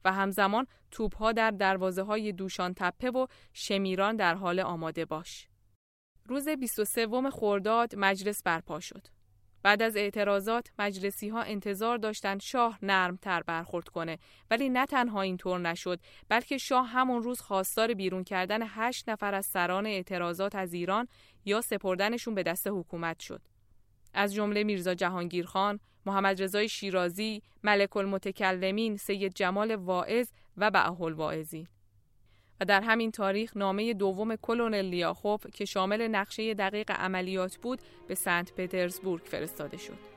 و 0.05 0.13
همزمان 0.13 0.67
توپها 0.91 1.31
در 1.31 1.51
دروازه 1.51 2.03
های 2.03 2.31
دوشان 2.31 2.73
تپه 2.73 3.11
و 3.11 3.27
شمیران 3.53 4.15
در 4.15 4.35
حال 4.35 4.59
آماده 4.59 5.05
باش. 5.05 5.47
روز 6.25 6.49
23 6.49 7.07
خرداد 7.31 7.95
مجلس 7.95 8.43
برپا 8.43 8.79
شد. 8.79 9.07
بعد 9.63 9.81
از 9.81 9.97
اعتراضات 9.97 10.71
مجلسی 10.79 11.29
ها 11.29 11.41
انتظار 11.41 11.97
داشتند 11.97 12.41
شاه 12.41 12.79
نرم 12.81 13.15
تر 13.15 13.41
برخورد 13.41 13.89
کنه 13.89 14.17
ولی 14.51 14.69
نه 14.69 14.85
تنها 14.85 15.21
اینطور 15.21 15.59
نشد 15.59 15.99
بلکه 16.29 16.57
شاه 16.57 16.87
همون 16.87 17.23
روز 17.23 17.41
خواستار 17.41 17.93
بیرون 17.93 18.23
کردن 18.23 18.59
هشت 18.61 19.09
نفر 19.09 19.33
از 19.33 19.45
سران 19.45 19.85
اعتراضات 19.85 20.55
از 20.55 20.73
ایران 20.73 21.07
یا 21.45 21.61
سپردنشون 21.61 22.35
به 22.35 22.43
دست 22.43 22.67
حکومت 22.67 23.19
شد 23.19 23.41
از 24.13 24.33
جمله 24.33 24.63
میرزا 24.63 24.93
جهانگیرخان، 24.93 25.79
محمد 26.05 26.41
رضای 26.41 26.69
شیرازی، 26.69 27.41
ملک 27.63 27.97
المتکلمین، 27.97 28.97
سید 28.97 29.33
جمال 29.33 29.75
واعظ 29.75 30.29
و 30.57 30.71
بعه 30.71 31.01
الواعظین. 31.01 31.67
و 32.59 32.65
در 32.65 32.81
همین 32.81 33.11
تاریخ 33.11 33.57
نامه 33.57 33.93
دوم 33.93 34.35
کلونل 34.35 34.85
لیاخوف 34.85 35.47
که 35.47 35.65
شامل 35.65 36.07
نقشه 36.07 36.53
دقیق 36.53 36.91
عملیات 36.91 37.57
بود 37.57 37.79
به 38.07 38.15
سنت 38.15 38.53
پترزبورگ 38.53 39.23
فرستاده 39.25 39.77
شد. 39.77 40.13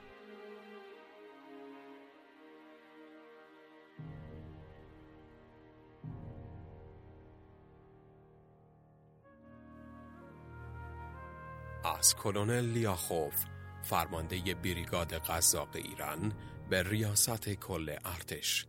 از 11.84 12.16
کلونل 12.16 12.64
لیاخوف 12.64 13.44
فرمانده 13.88 14.54
بریگاد 14.54 15.12
قزاق 15.14 15.68
ایران 15.74 16.32
به 16.70 16.82
ریاست 16.82 17.48
کل 17.48 17.96
ارتش. 18.04 18.66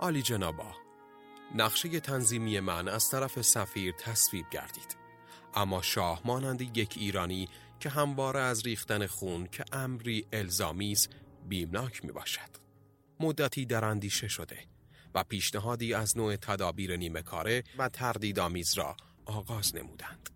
عالی 0.00 0.22
جنابا 0.22 0.74
نقشه 1.54 2.00
تنظیمی 2.00 2.60
من 2.60 2.88
از 2.88 3.10
طرف 3.10 3.42
سفیر 3.42 3.94
تصویب 3.98 4.46
گردید. 4.50 4.96
اما 5.54 5.82
شاه 5.82 6.22
مانند 6.24 6.76
یک 6.78 6.94
ایرانی 6.96 7.48
که 7.80 7.88
همواره 7.88 8.40
از 8.40 8.66
ریختن 8.66 9.06
خون 9.06 9.46
که 9.46 9.64
امری 9.72 10.26
الزامی 10.32 10.94
بیمناک 11.48 12.04
می 12.04 12.12
باشد 12.12 12.50
مدتی 13.20 13.66
در 13.66 13.84
اندیشه 13.84 14.28
شده 14.28 14.58
و 15.14 15.24
پیشنهادی 15.24 15.94
از 15.94 16.16
نوع 16.16 16.36
تدابیر 16.36 16.96
نیمه 16.96 17.22
کاره 17.22 17.64
و 17.78 17.88
تردیدآمیز 17.88 18.74
را 18.74 18.96
آغاز 19.24 19.74
نمودند. 19.76 20.35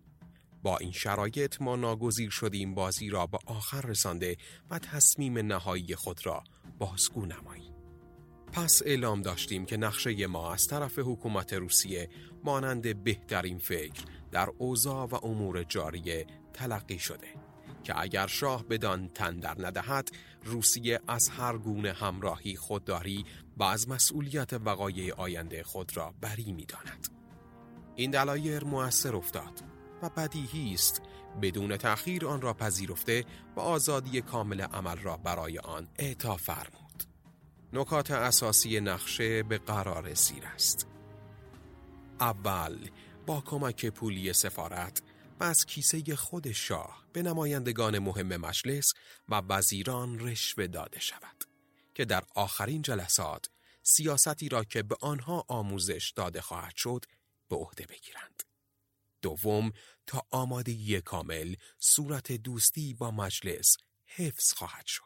با 0.63 0.77
این 0.77 0.91
شرایط 0.91 1.61
ما 1.61 1.75
ناگزیر 1.75 2.29
شدیم 2.29 2.75
بازی 2.75 3.09
را 3.09 3.27
به 3.27 3.39
آخر 3.45 3.81
رسانده 3.81 4.37
و 4.69 4.79
تصمیم 4.79 5.37
نهایی 5.37 5.95
خود 5.95 6.25
را 6.25 6.43
بازگو 6.79 7.25
نماییم 7.25 7.73
پس 8.51 8.81
اعلام 8.85 9.21
داشتیم 9.21 9.65
که 9.65 9.77
نقشه 9.77 10.27
ما 10.27 10.53
از 10.53 10.67
طرف 10.67 10.99
حکومت 10.99 11.53
روسیه 11.53 12.09
مانند 12.43 13.03
بهترین 13.03 13.59
فکر 13.59 14.03
در 14.31 14.49
اوضاع 14.57 15.05
و 15.05 15.25
امور 15.25 15.63
جاریه 15.63 16.27
تلقی 16.53 16.99
شده 16.99 17.27
که 17.83 17.99
اگر 18.01 18.27
شاه 18.27 18.63
بدان 18.63 19.09
تندر 19.09 19.55
ندهد 19.67 20.09
روسیه 20.45 20.99
از 21.07 21.29
هر 21.29 21.57
گونه 21.57 21.93
همراهی 21.93 22.55
خودداری 22.55 23.25
و 23.57 23.63
از 23.63 23.89
مسئولیت 23.89 24.53
وقایع 24.53 25.13
آینده 25.13 25.63
خود 25.63 25.97
را 25.97 26.13
بری 26.21 26.51
می 26.51 26.65
داند. 26.65 27.07
این 27.95 28.11
دلایر 28.11 28.63
مؤثر 28.63 29.15
افتاد 29.15 29.63
و 30.01 30.09
بدیهی 30.09 30.73
است 30.73 31.01
بدون 31.41 31.77
تأخیر 31.77 32.27
آن 32.27 32.41
را 32.41 32.53
پذیرفته 32.53 33.25
و 33.55 33.59
آزادی 33.59 34.21
کامل 34.21 34.61
عمل 34.61 34.97
را 34.97 35.17
برای 35.17 35.59
آن 35.59 35.87
اعطا 35.99 36.37
فرمود. 36.37 37.03
نکات 37.73 38.11
اساسی 38.11 38.79
نقشه 38.79 39.43
به 39.43 39.57
قرار 39.57 40.13
سیر 40.13 40.45
است 40.45 40.87
اول 42.19 42.89
با 43.25 43.41
کمک 43.41 43.85
پولی 43.85 44.33
سفارت 44.33 45.01
و 45.39 45.43
از 45.43 45.65
کیسه 45.65 46.15
خود 46.15 46.51
شاه 46.51 47.05
به 47.13 47.21
نمایندگان 47.21 47.99
مهم 47.99 48.37
مجلس 48.37 48.93
و 49.29 49.41
وزیران 49.49 50.19
رشوه 50.19 50.67
داده 50.67 50.99
شود 50.99 51.43
که 51.93 52.05
در 52.05 52.23
آخرین 52.35 52.81
جلسات 52.81 53.45
سیاستی 53.83 54.49
را 54.49 54.63
که 54.63 54.83
به 54.83 54.95
آنها 55.01 55.45
آموزش 55.47 56.13
داده 56.15 56.41
خواهد 56.41 56.75
شد 56.75 57.05
به 57.49 57.55
عهده 57.55 57.85
بگیرند. 57.85 58.43
دوم 59.21 59.71
تا 60.07 60.25
آمادگی 60.29 61.01
کامل 61.01 61.55
صورت 61.79 62.31
دوستی 62.31 62.93
با 62.93 63.11
مجلس 63.11 63.77
حفظ 64.05 64.53
خواهد 64.53 64.85
شد. 64.87 65.03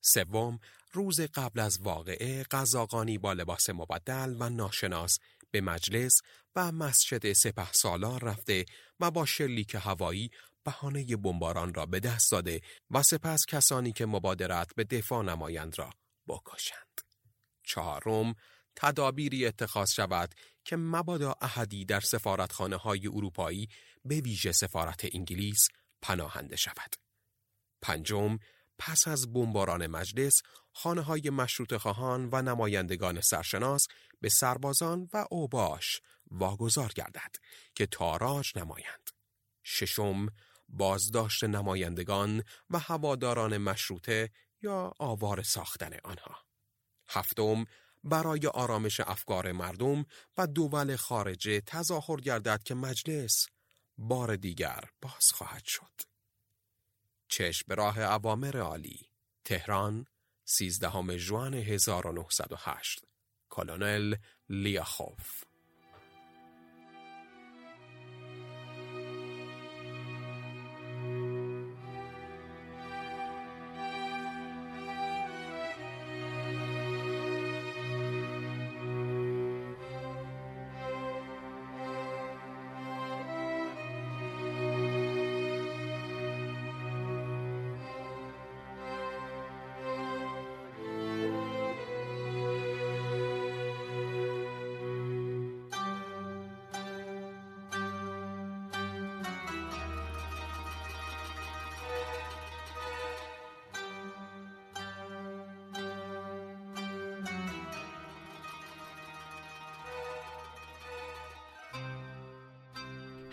سوم 0.00 0.58
روز 0.92 1.20
قبل 1.20 1.60
از 1.60 1.78
واقعه 1.80 2.42
قزاقانی 2.42 3.18
با 3.18 3.32
لباس 3.32 3.70
مبدل 3.70 4.36
و 4.38 4.48
ناشناس 4.48 5.18
به 5.50 5.60
مجلس 5.60 6.20
و 6.56 6.72
مسجد 6.72 7.32
سپه 7.32 7.72
سالار 7.72 8.24
رفته 8.24 8.64
و 9.00 9.10
با 9.10 9.26
شلیک 9.26 9.76
هوایی 9.80 10.30
بهانه 10.64 11.16
بمباران 11.16 11.74
را 11.74 11.86
به 11.86 12.00
دست 12.00 12.32
داده 12.32 12.60
و 12.90 13.02
سپس 13.02 13.46
کسانی 13.46 13.92
که 13.92 14.06
مبادرت 14.06 14.74
به 14.74 14.84
دفاع 14.84 15.22
نمایند 15.22 15.78
را 15.78 15.90
بکشند. 16.28 17.00
چهارم 17.62 18.34
تدابیری 18.76 19.46
اتخاذ 19.46 19.92
شود 19.92 20.34
که 20.66 20.76
مبادا 20.76 21.34
احدی 21.40 21.84
در 21.84 22.00
سفارتخانه 22.00 22.76
های 22.76 23.06
اروپایی 23.06 23.68
به 24.04 24.20
ویژه 24.20 24.52
سفارت 24.52 25.14
انگلیس 25.14 25.68
پناهنده 26.02 26.56
شود. 26.56 26.94
پنجم 27.82 28.38
پس 28.78 29.08
از 29.08 29.32
بمباران 29.32 29.86
مجلس 29.86 30.42
خانه 30.72 31.00
های 31.02 31.30
مشروط 31.30 31.74
خواهان 31.74 32.28
و 32.32 32.42
نمایندگان 32.42 33.20
سرشناس 33.20 33.86
به 34.20 34.28
سربازان 34.28 35.08
و 35.12 35.26
اوباش 35.30 36.00
واگذار 36.30 36.92
گردد 36.96 37.36
که 37.74 37.86
تاراج 37.86 38.52
نمایند. 38.56 39.10
ششم 39.64 40.26
بازداشت 40.68 41.44
نمایندگان 41.44 42.42
و 42.70 42.78
هواداران 42.78 43.58
مشروطه 43.58 44.30
یا 44.62 44.92
آوار 44.98 45.42
ساختن 45.42 45.98
آنها. 46.04 46.36
هفتم 47.08 47.64
برای 48.06 48.46
آرامش 48.46 49.00
افکار 49.00 49.52
مردم 49.52 50.06
و 50.38 50.46
دول 50.46 50.96
خارجه 50.96 51.60
تظاهر 51.60 52.20
گردد 52.20 52.62
که 52.62 52.74
مجلس 52.74 53.46
بار 53.98 54.36
دیگر 54.36 54.84
باز 55.02 55.30
خواهد 55.34 55.64
شد. 55.64 56.00
چشم 57.28 57.64
به 57.68 57.74
راه 57.74 58.00
عوامر 58.00 58.56
عالی 58.56 59.00
تهران 59.44 60.06
13 60.44 61.16
ژوئن 61.16 61.54
1908 61.54 63.04
کلونل 63.48 64.16
لیاخوف 64.48 65.44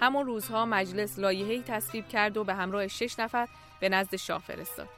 همون 0.03 0.25
روزها 0.25 0.65
مجلس 0.65 1.19
لایحه‌ای 1.19 1.61
تصویب 1.61 2.07
کرد 2.07 2.37
و 2.37 2.43
به 2.43 2.53
همراه 2.53 2.87
شش 2.87 3.19
نفر 3.19 3.47
به 3.79 3.89
نزد 3.89 4.15
شاه 4.15 4.41
فرستاد. 4.41 4.89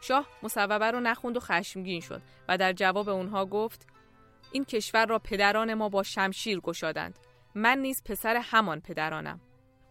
شاه 0.00 0.26
مصوبه 0.42 0.90
رو 0.90 1.00
نخوند 1.00 1.36
و 1.36 1.40
خشمگین 1.40 2.00
شد 2.00 2.22
و 2.48 2.58
در 2.58 2.72
جواب 2.72 3.08
اونها 3.08 3.46
گفت 3.46 3.86
این 4.52 4.64
کشور 4.64 5.06
را 5.06 5.18
پدران 5.18 5.74
ما 5.74 5.88
با 5.88 6.02
شمشیر 6.02 6.60
گشادند. 6.60 7.18
من 7.54 7.78
نیز 7.78 8.02
پسر 8.04 8.36
همان 8.36 8.80
پدرانم. 8.80 9.40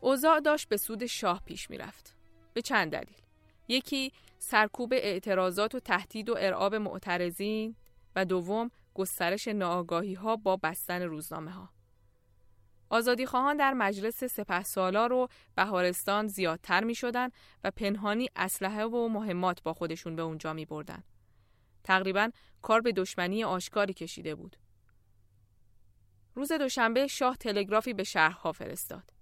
اوضاع 0.02 0.40
داشت 0.40 0.70
به 0.70 0.78
سود 0.78 1.06
شاه 1.06 1.42
پیش 1.46 1.70
می‌رفت. 1.70 2.16
به 2.54 2.62
چند 2.62 2.92
دلیل. 2.92 3.18
یکی 3.68 4.12
سرکوب 4.40 4.94
اعتراضات 4.94 5.76
و 5.76 5.80
تهدید 5.80 6.30
و 6.30 6.36
ارعاب 6.38 6.76
معترضین 6.76 7.76
و 8.16 8.26
دوم 8.26 8.72
گسترش 8.94 9.48
ناآگاهی 9.48 10.14
ها 10.14 10.36
با 10.36 10.58
بستن 10.58 11.02
روزنامه 11.02 11.52
ها. 11.52 11.70
آزادی 12.90 13.26
خواهان 13.26 13.58
در 13.58 13.74
مجلس 13.74 14.24
سپه 14.24 14.64
سالار 14.64 15.14
و 15.14 15.28
بهارستان 15.56 16.28
زیادتر 16.28 16.84
می 16.84 16.96
شدن 16.96 17.30
و 17.64 17.72
پنهانی 17.72 18.30
اسلحه 18.36 18.84
و 18.84 19.08
مهمات 19.08 19.64
با 19.64 19.74
خودشون 19.74 20.16
به 20.16 20.22
اونجا 20.22 20.54
می 20.54 20.66
بردن. 20.66 21.04
تقریبا 21.84 22.30
کار 22.62 22.82
به 22.82 22.92
دشمنی 22.92 23.44
آشکاری 23.44 23.94
کشیده 23.94 24.36
بود. 24.36 24.58
روز 26.36 26.52
دوشنبه 26.52 27.08
شاه 27.08 27.38
تلگرافی 27.38 27.94
به 27.94 28.04
شهرها 28.04 28.52
فرستاد. 28.52 29.14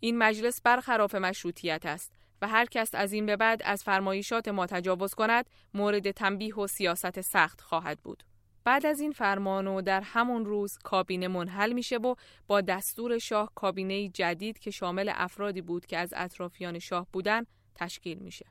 این 0.00 0.18
مجلس 0.18 0.60
برخلاف 0.62 1.14
مشروطیت 1.14 1.86
است 1.86 2.12
و 2.42 2.48
هر 2.48 2.66
کس 2.66 2.94
از 2.94 3.12
این 3.12 3.26
به 3.26 3.36
بعد 3.36 3.62
از 3.64 3.82
فرمایشات 3.82 4.48
ما 4.48 4.66
تجاوز 4.66 5.14
کند 5.14 5.50
مورد 5.74 6.10
تنبیه 6.10 6.54
و 6.56 6.66
سیاست 6.66 7.20
سخت 7.20 7.60
خواهد 7.60 8.00
بود. 8.00 8.24
بعد 8.64 8.86
از 8.86 9.00
این 9.00 9.12
فرمان 9.12 9.66
و 9.66 9.82
در 9.82 10.00
همون 10.00 10.44
روز 10.44 10.78
کابینه 10.78 11.28
منحل 11.28 11.72
میشه 11.72 11.96
و 11.96 12.14
با 12.46 12.60
دستور 12.60 13.18
شاه 13.18 13.52
کابینه 13.54 14.08
جدید 14.08 14.58
که 14.58 14.70
شامل 14.70 15.12
افرادی 15.14 15.60
بود 15.60 15.86
که 15.86 15.98
از 15.98 16.14
اطرافیان 16.16 16.78
شاه 16.78 17.06
بودن 17.12 17.46
تشکیل 17.74 18.18
میشه. 18.18 18.46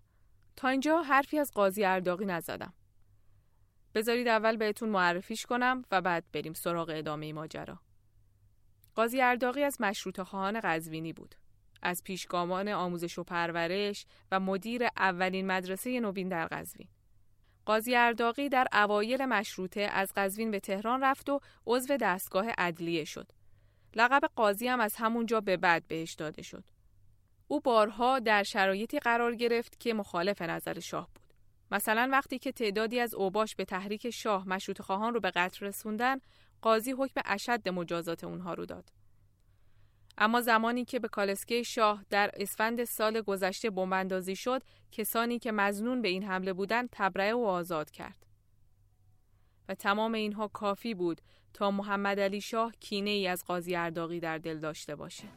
تا 0.55 0.67
اینجا 0.67 1.01
حرفی 1.01 1.39
از 1.39 1.51
قاضی 1.51 1.83
ارداغی 1.83 2.25
نزدم. 2.25 2.73
بذارید 3.95 4.27
اول 4.27 4.57
بهتون 4.57 4.89
معرفیش 4.89 5.45
کنم 5.45 5.83
و 5.91 6.01
بعد 6.01 6.23
بریم 6.33 6.53
سراغ 6.53 6.91
ادامه 6.93 7.33
ماجرا. 7.33 7.79
قاضی 8.95 9.21
ارداغی 9.21 9.63
از 9.63 9.81
مشروط 9.81 10.21
خواهان 10.21 10.59
قزوینی 10.63 11.13
بود. 11.13 11.35
از 11.81 12.03
پیشگامان 12.03 12.67
آموزش 12.67 13.19
و 13.19 13.23
پرورش 13.23 14.05
و 14.31 14.39
مدیر 14.39 14.87
اولین 14.97 15.47
مدرسه 15.47 15.99
نوین 15.99 16.29
در 16.29 16.47
قزوین. 16.47 16.87
قاضی 17.65 17.95
ارداقی 17.95 18.49
در 18.49 18.67
اوایل 18.73 19.25
مشروطه 19.25 19.81
از 19.81 20.11
قزوین 20.15 20.51
به 20.51 20.59
تهران 20.59 21.03
رفت 21.03 21.29
و 21.29 21.39
عضو 21.67 21.97
دستگاه 21.97 22.49
عدلیه 22.57 23.03
شد. 23.03 23.31
لقب 23.95 24.21
قاضی 24.35 24.67
هم 24.67 24.79
از 24.79 24.95
همونجا 24.95 25.41
به 25.41 25.57
بعد 25.57 25.87
بهش 25.87 26.13
داده 26.13 26.41
شد. 26.41 26.63
او 27.47 27.59
بارها 27.59 28.19
در 28.19 28.43
شرایطی 28.43 28.99
قرار 28.99 29.35
گرفت 29.35 29.79
که 29.79 29.93
مخالف 29.93 30.41
نظر 30.41 30.79
شاه 30.79 31.09
بود. 31.15 31.33
مثلا 31.71 32.09
وقتی 32.11 32.39
که 32.39 32.51
تعدادی 32.51 32.99
از 32.99 33.13
اوباش 33.13 33.55
به 33.55 33.65
تحریک 33.65 34.09
شاه 34.09 34.47
مشروط 34.47 34.81
خواهان 34.81 35.13
رو 35.13 35.19
به 35.19 35.31
قتل 35.31 35.65
رسوندن، 35.65 36.19
قاضی 36.61 36.91
حکم 36.91 37.21
اشد 37.25 37.69
مجازات 37.69 38.23
اونها 38.23 38.53
رو 38.53 38.65
داد. 38.65 39.00
اما 40.17 40.41
زمانی 40.41 40.85
که 40.85 40.99
به 40.99 41.07
کالسکه 41.07 41.63
شاه 41.63 42.05
در 42.09 42.31
اسفند 42.33 42.83
سال 42.83 43.21
گذشته 43.21 43.69
بمباندازی 43.69 44.35
شد 44.35 44.63
کسانی 44.91 45.39
که 45.39 45.51
مزنون 45.51 46.01
به 46.01 46.07
این 46.07 46.23
حمله 46.23 46.53
بودند 46.53 46.89
تبرئه 46.91 47.33
و 47.33 47.45
آزاد 47.45 47.91
کرد. 47.91 48.25
و 49.69 49.75
تمام 49.75 50.13
اینها 50.13 50.47
کافی 50.47 50.93
بود 50.93 51.21
تا 51.53 51.71
محمد 51.71 52.19
علی 52.19 52.41
شاه 52.41 52.71
کینه 52.79 53.09
ای 53.09 53.27
از 53.27 53.45
قاضی 53.45 53.75
ارداغی 53.75 54.19
در 54.19 54.37
دل 54.37 54.59
داشته 54.59 54.95
باشه. 54.95 55.27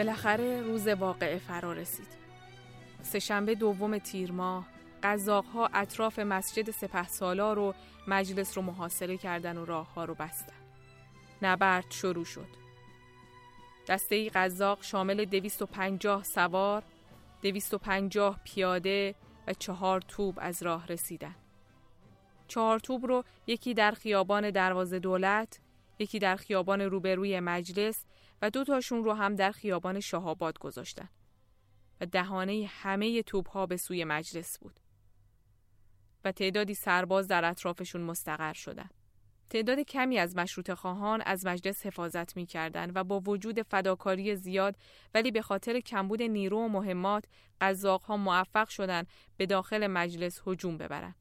بالاخره 0.00 0.62
روز 0.62 0.88
واقعه 0.88 1.38
فرا 1.38 1.72
رسید. 1.72 2.06
سهشنبه 3.02 3.54
دوم 3.54 3.98
تیر 3.98 4.32
ماه 4.32 4.66
قزاقها 5.02 5.66
اطراف 5.66 6.18
مسجد 6.18 6.70
سپه 6.70 7.08
سالار 7.08 7.58
و 7.58 7.74
مجلس 8.08 8.56
رو 8.56 8.62
محاصره 8.62 9.16
کردن 9.16 9.56
و 9.56 9.64
راه 9.64 9.94
ها 9.94 10.04
رو 10.04 10.14
بستن. 10.14 10.52
نبرد 11.42 11.84
شروع 11.90 12.24
شد. 12.24 12.46
دسته 13.88 14.14
ای 14.14 14.28
قزاق 14.28 14.82
شامل 14.82 15.24
250 15.24 16.22
سوار، 16.22 16.82
250 17.42 18.40
پیاده 18.44 19.14
و 19.46 19.52
چهار 19.52 20.00
توب 20.00 20.38
از 20.40 20.62
راه 20.62 20.86
رسیدن. 20.86 21.34
چهار 22.48 22.78
توب 22.78 23.06
رو 23.06 23.24
یکی 23.46 23.74
در 23.74 23.92
خیابان 23.92 24.50
دروازه 24.50 24.98
دولت، 24.98 25.60
یکی 25.98 26.18
در 26.18 26.36
خیابان 26.36 26.80
روبروی 26.80 27.40
مجلس 27.40 28.04
و 28.42 28.50
دو 28.50 28.64
تاشون 28.64 29.04
رو 29.04 29.12
هم 29.12 29.34
در 29.34 29.50
خیابان 29.50 30.00
شهاباد 30.00 30.58
گذاشتن. 30.58 31.08
و 32.00 32.06
دهانه 32.06 32.70
همه 32.70 33.22
توپ 33.22 33.48
ها 33.50 33.66
به 33.66 33.76
سوی 33.76 34.04
مجلس 34.04 34.58
بود. 34.58 34.80
و 36.24 36.32
تعدادی 36.32 36.74
سرباز 36.74 37.28
در 37.28 37.44
اطرافشون 37.44 38.00
مستقر 38.00 38.52
شدند. 38.52 38.94
تعداد 39.50 39.80
کمی 39.80 40.18
از 40.18 40.36
مشروط 40.36 40.72
خواهان 40.72 41.22
از 41.26 41.46
مجلس 41.46 41.86
حفاظت 41.86 42.36
می 42.36 42.46
کردن 42.46 42.92
و 42.94 43.04
با 43.04 43.20
وجود 43.20 43.62
فداکاری 43.62 44.36
زیاد 44.36 44.76
ولی 45.14 45.30
به 45.30 45.42
خاطر 45.42 45.80
کمبود 45.80 46.22
نیرو 46.22 46.58
و 46.58 46.68
مهمات 46.68 47.24
قزاق 47.60 48.02
ها 48.02 48.16
موفق 48.16 48.68
شدند 48.68 49.08
به 49.36 49.46
داخل 49.46 49.86
مجلس 49.86 50.40
هجوم 50.46 50.78
ببرند. 50.78 51.14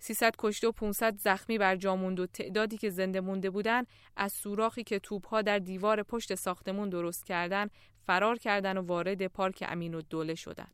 300 0.00 0.34
کشته 0.38 0.68
و 0.68 0.72
500 0.72 1.16
زخمی 1.16 1.58
بر 1.58 1.76
جا 1.76 1.96
موند 1.96 2.20
و 2.20 2.26
تعدادی 2.26 2.78
که 2.78 2.90
زنده 2.90 3.20
مونده 3.20 3.50
بودن 3.50 3.84
از 4.16 4.32
سوراخی 4.32 4.84
که 4.84 4.98
توپها 4.98 5.42
در 5.42 5.58
دیوار 5.58 6.02
پشت 6.02 6.34
ساختمون 6.34 6.88
درست 6.88 7.26
کردن 7.26 7.68
فرار 8.06 8.38
کردن 8.38 8.78
و 8.78 8.82
وارد 8.82 9.26
پارک 9.26 9.64
امین 9.68 9.94
و 9.94 10.02
دوله 10.02 10.34
شدن 10.34 10.68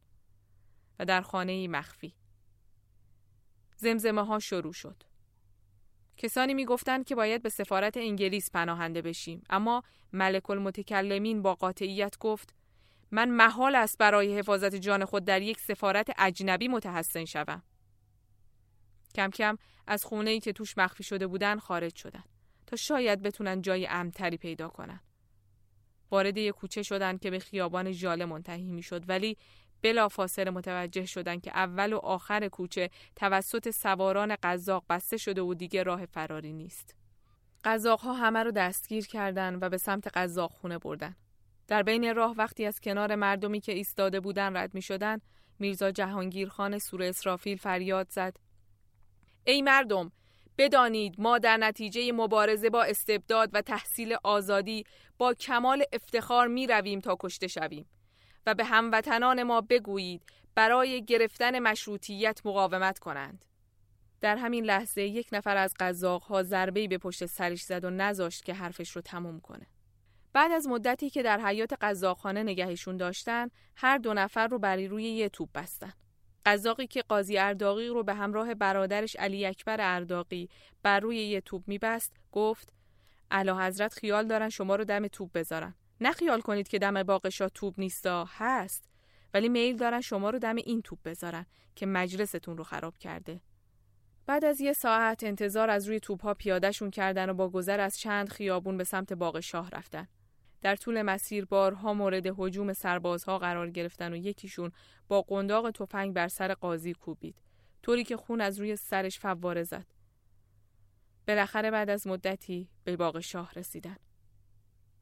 و 0.99 1.05
در 1.05 1.21
خانه 1.21 1.69
مخفی. 1.69 2.15
زمزمه 3.77 4.25
ها 4.25 4.39
شروع 4.39 4.73
شد. 4.73 5.03
کسانی 6.17 6.55
می‌گفتند 6.55 7.05
که 7.05 7.15
باید 7.15 7.43
به 7.43 7.49
سفارت 7.49 7.97
انگلیس 7.97 8.51
پناهنده 8.51 9.03
بشیم 9.03 9.43
اما 9.51 9.83
ملک 10.13 10.51
المتکلمین 10.51 11.43
با 11.43 11.55
قاطعیت 11.55 12.19
گفت 12.19 12.55
من 13.11 13.31
محال 13.31 13.75
است 13.75 13.99
برای 13.99 14.39
حفاظت 14.39 14.75
جان 14.75 15.05
خود 15.05 15.25
در 15.25 15.43
یک 15.43 15.61
سفارت 15.61 16.11
اجنبی 16.19 16.69
متحسن 16.69 17.25
شوم. 17.25 17.63
کم 19.17 19.31
کم 19.31 19.59
از 19.87 20.05
خونه 20.05 20.31
ای 20.31 20.41
که 20.41 20.53
توش 20.53 20.79
مخفی 20.79 21.05
شده 21.05 21.27
بودن 21.27 21.59
خارج 21.59 21.97
شدن 21.97 22.25
تا 22.67 22.77
شاید 22.77 23.23
بتونن 23.23 23.63
جای 23.63 23.87
امتری 23.87 24.37
پیدا 24.37 24.69
کنن. 24.69 25.01
وارد 26.11 26.37
یک 26.37 26.55
کوچه 26.55 26.83
شدن 26.83 27.19
که 27.19 27.31
به 27.31 27.39
خیابان 27.39 27.93
ژاله 27.93 28.25
منتهی 28.25 28.71
می‌شد 28.71 29.09
ولی 29.09 29.37
بلا 29.83 30.09
فاصله 30.09 30.51
متوجه 30.51 31.07
شدند 31.07 31.43
که 31.43 31.51
اول 31.51 31.93
و 31.93 31.97
آخر 31.97 32.49
کوچه 32.49 32.91
توسط 33.17 33.71
سواران 33.71 34.37
قزاق 34.43 34.85
بسته 34.91 35.17
شده 35.17 35.43
و 35.43 35.55
دیگه 35.55 35.83
راه 35.83 36.07
فراری 36.07 36.53
نیست. 36.53 36.95
قزاق 37.65 38.01
ها 38.01 38.13
همه 38.13 38.43
رو 38.43 38.51
دستگیر 38.51 39.07
کردند 39.07 39.63
و 39.63 39.69
به 39.69 39.79
سمت 39.79 40.09
قزاق 40.09 40.51
خونه 40.51 40.79
بردن. 40.79 41.17
در 41.69 41.83
بین 41.83 42.15
راه 42.15 42.35
وقتی 42.39 42.67
از 42.67 42.81
کنار 42.81 43.15
مردمی 43.15 43.61
که 43.61 43.73
ایستاده 43.73 44.21
بودن 44.21 44.57
رد 44.57 44.75
می 44.75 44.83
شدن، 44.83 45.21
میرزا 45.59 45.91
جهانگیر 45.91 46.49
خان 46.49 46.79
سور 46.79 47.03
اسرافیل 47.03 47.57
فریاد 47.57 48.07
زد 48.11 48.37
ای 49.47 49.63
مردم 49.63 50.13
بدانید 50.59 51.21
ما 51.21 51.39
در 51.39 51.57
نتیجه 51.57 52.13
مبارزه 52.13 52.71
با 52.71 52.83
استبداد 52.85 53.51
و 53.53 53.63
تحصیل 53.63 54.17
آزادی 54.25 54.85
با 55.19 55.35
کمال 55.35 55.85
افتخار 55.93 56.47
می 56.47 56.67
رویم 56.67 57.01
تا 57.01 57.17
کشته 57.21 57.47
شویم 57.47 57.87
و 58.47 58.55
به 58.55 58.65
هموطنان 58.65 59.43
ما 59.43 59.61
بگویید 59.61 60.23
برای 60.55 61.05
گرفتن 61.05 61.59
مشروطیت 61.59 62.41
مقاومت 62.45 62.99
کنند. 62.99 63.45
در 64.21 64.37
همین 64.37 64.65
لحظه 64.65 65.03
یک 65.03 65.29
نفر 65.33 65.57
از 65.57 65.75
قزاقها 65.81 66.43
ضربه‌ای 66.43 66.89
به 66.89 66.99
پشت 66.99 67.27
سرش 67.27 67.63
زد 67.63 67.85
و 67.85 67.91
نذاشت 67.91 68.45
که 68.45 68.55
حرفش 68.55 68.91
رو 68.91 69.03
تموم 69.03 69.41
کنه. 69.41 69.67
بعد 70.33 70.53
از 70.53 70.67
مدتی 70.67 71.11
که 71.11 71.23
در 71.23 71.41
حیات 71.41 71.73
قزاقخانه 71.81 72.43
نگهشون 72.43 72.97
داشتن، 72.97 73.49
هر 73.77 73.99
دو 73.99 74.15
نفر 74.15 74.47
رو 74.47 74.59
بری 74.59 74.89
روی 74.89 75.05
یه 75.05 75.29
توپ 75.29 75.49
بستن. 75.55 75.93
قزاقی 76.47 76.87
که 76.87 77.03
قاضی 77.03 77.39
ارداقی 77.39 77.89
رو 77.89 78.03
به 78.03 78.15
همراه 78.15 78.55
برادرش 78.55 79.17
علی 79.17 79.47
اکبر 79.47 79.77
ارداقی 79.81 80.49
بر 80.83 81.01
روی 81.01 81.17
یه 81.17 81.41
توپ 81.41 81.63
میبست 81.67 82.13
گفت 82.33 82.73
اعلی 83.31 83.51
حضرت 83.51 83.95
خیال 83.95 84.27
دارن 84.27 84.49
شما 84.49 84.77
رو 84.77 84.85
دم 84.85 85.09
توپ 85.09 85.33
بذارن. 85.33 85.75
نه 86.01 86.13
خیال 86.13 86.41
کنید 86.41 86.69
که 86.69 86.79
دم 86.79 87.03
باقشا 87.03 87.49
توپ 87.49 87.75
نیستا. 87.79 88.29
هست 88.31 88.85
ولی 89.35 89.49
میل 89.49 89.77
دارن 89.77 90.01
شما 90.01 90.31
رو 90.31 90.39
دم 90.39 90.57
این 90.57 90.83
توپ 90.83 90.99
بذارن 91.05 91.47
که 91.75 91.87
مجلستون 91.87 92.59
رو 92.59 92.65
خراب 92.65 92.99
کرده. 92.99 93.41
بعد 94.27 94.45
از 94.45 94.61
یه 94.61 94.73
ساعت 94.73 95.25
انتظار 95.25 95.71
از 95.71 95.89
روی 95.89 96.01
توپ 96.01 96.23
ها 96.23 96.35
پیادهشون 96.35 96.91
کردن 96.91 97.31
و 97.31 97.35
با 97.35 97.49
گذر 97.49 97.81
از 97.81 97.99
چند 97.99 98.29
خیابون 98.29 98.77
به 98.77 98.85
سمت 98.85 99.13
باغ 99.13 99.41
شاه 99.41 99.71
رفتن. 99.71 100.09
در 100.67 100.77
طول 100.77 101.03
مسیر 101.03 101.45
بارها 101.45 101.95
مورد 101.95 102.27
هجوم 102.39 102.73
سربازها 102.73 103.39
قرار 103.39 103.71
گرفتن 103.71 104.13
و 104.13 104.17
یکیشون 104.17 104.73
با 105.09 105.23
قنداق 105.23 105.71
تفنگ 105.71 106.15
بر 106.15 106.29
سر 106.29 106.55
قاضی 106.55 106.95
کوبید. 106.95 107.43
طوری 107.83 108.05
که 108.05 108.17
خون 108.17 108.41
از 108.41 108.59
روی 108.59 108.77
سرش 108.77 109.19
فواره 109.19 109.63
زد. 109.63 109.87
بالاخره 111.29 111.71
بعد 111.71 111.91
از 111.91 112.07
مدتی 112.07 112.69
به 112.85 112.97
باغ 112.97 113.21
شاه 113.21 113.53
رسیدن. 113.57 113.97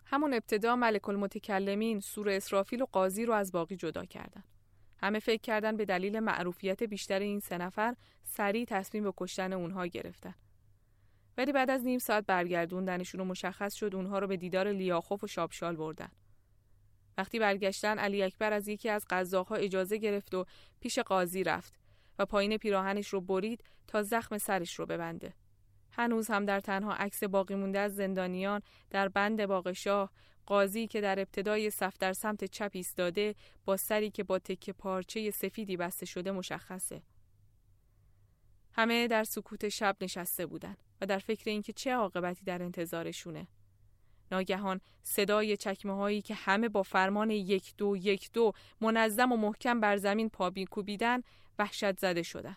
همون 0.07 0.35
ابتدا 0.35 0.77
ملک 0.77 1.09
المتکلمین 1.09 2.01
سور 2.01 2.29
اسرافیل 2.29 2.83
و 2.83 2.87
قاضی 2.93 3.25
رو 3.25 3.35
از 3.35 3.53
باقی 3.53 3.77
جدا 3.77 4.05
کردن. 4.05 4.45
همه 4.99 5.19
فکر 5.19 5.41
کردن 5.43 5.77
به 5.77 5.85
دلیل 5.85 6.21
معروفیت 6.21 6.83
بیشتر 6.83 7.19
این 7.19 7.41
سه 7.41 7.59
نفر 7.59 7.95
سریع 8.25 8.65
تصمیم 8.65 9.05
به 9.05 9.13
کشتن 9.17 9.53
اونها 9.53 9.87
گرفتن. 9.87 10.35
ولی 11.39 11.53
بعد 11.53 11.71
از 11.71 11.85
نیم 11.85 11.99
ساعت 11.99 12.27
برگردوندنشون 12.27 13.21
و 13.21 13.25
مشخص 13.25 13.75
شد 13.75 13.95
اونها 13.95 14.19
رو 14.19 14.27
به 14.27 14.37
دیدار 14.37 14.73
لیاخوف 14.73 15.25
و 15.25 15.27
شابشال 15.27 15.77
بردن. 15.77 16.09
وقتی 17.19 17.39
برگشتن 17.39 17.99
علی 17.99 18.23
اکبر 18.23 18.53
از 18.53 18.69
یکی 18.69 18.89
از 18.89 19.05
قزاقها 19.11 19.55
اجازه 19.55 19.97
گرفت 19.97 20.35
و 20.35 20.47
پیش 20.81 20.99
قاضی 20.99 21.45
رفت 21.45 21.81
و 22.19 22.27
پایین 22.27 22.57
پیراهنش 22.57 23.09
رو 23.09 23.21
برید 23.21 23.65
تا 23.87 24.03
زخم 24.03 24.39
سرش 24.39 24.75
رو 24.75 24.87
ببنده. 24.87 25.35
هنوز 25.91 26.29
هم 26.29 26.45
در 26.45 26.61
تنها 26.61 26.95
عکس 26.95 27.25
باقی 27.25 27.55
مونده 27.55 27.79
از 27.79 27.95
زندانیان 27.95 28.61
در 28.91 29.09
بند 29.09 29.47
باغ 29.47 29.73
شاه 29.73 30.11
قاضی 30.47 30.87
که 30.87 31.01
در 31.01 31.19
ابتدای 31.19 31.71
صف 31.71 31.99
در 31.99 32.13
سمت 32.13 32.45
چپ 32.45 32.71
ایستاده 32.73 33.35
با 33.65 33.77
سری 33.77 34.11
که 34.11 34.25
با 34.25 34.39
تکه 34.39 34.73
پارچه 34.73 35.31
سفیدی 35.31 35.77
بسته 35.77 36.07
شده 36.07 36.31
مشخصه. 36.33 37.03
همه 38.73 39.09
در 39.09 39.25
سکوت 39.25 39.69
شب 39.69 39.97
نشسته 40.01 40.47
بودند 40.47 40.84
و 41.01 41.07
در 41.07 41.19
فکر 41.19 41.51
اینکه 41.51 41.73
چه 41.73 41.95
عاقبتی 41.95 42.45
در 42.45 42.63
انتظارشونه. 42.63 43.49
ناگهان 44.33 44.81
صدای 45.03 45.57
چکمه 45.57 45.95
هایی 45.95 46.23
که 46.23 46.35
همه 46.35 46.69
با 46.69 46.83
فرمان 46.83 47.31
یک 47.31 47.75
دو 47.77 47.97
یک 47.97 48.33
دو 48.33 48.53
منظم 48.81 49.33
و 49.33 49.37
محکم 49.37 49.81
بر 49.81 49.97
زمین 49.97 50.29
پابی 50.29 50.65
کوبیدن 50.65 51.23
وحشت 51.59 51.99
زده 51.99 52.23
شدن. 52.23 52.57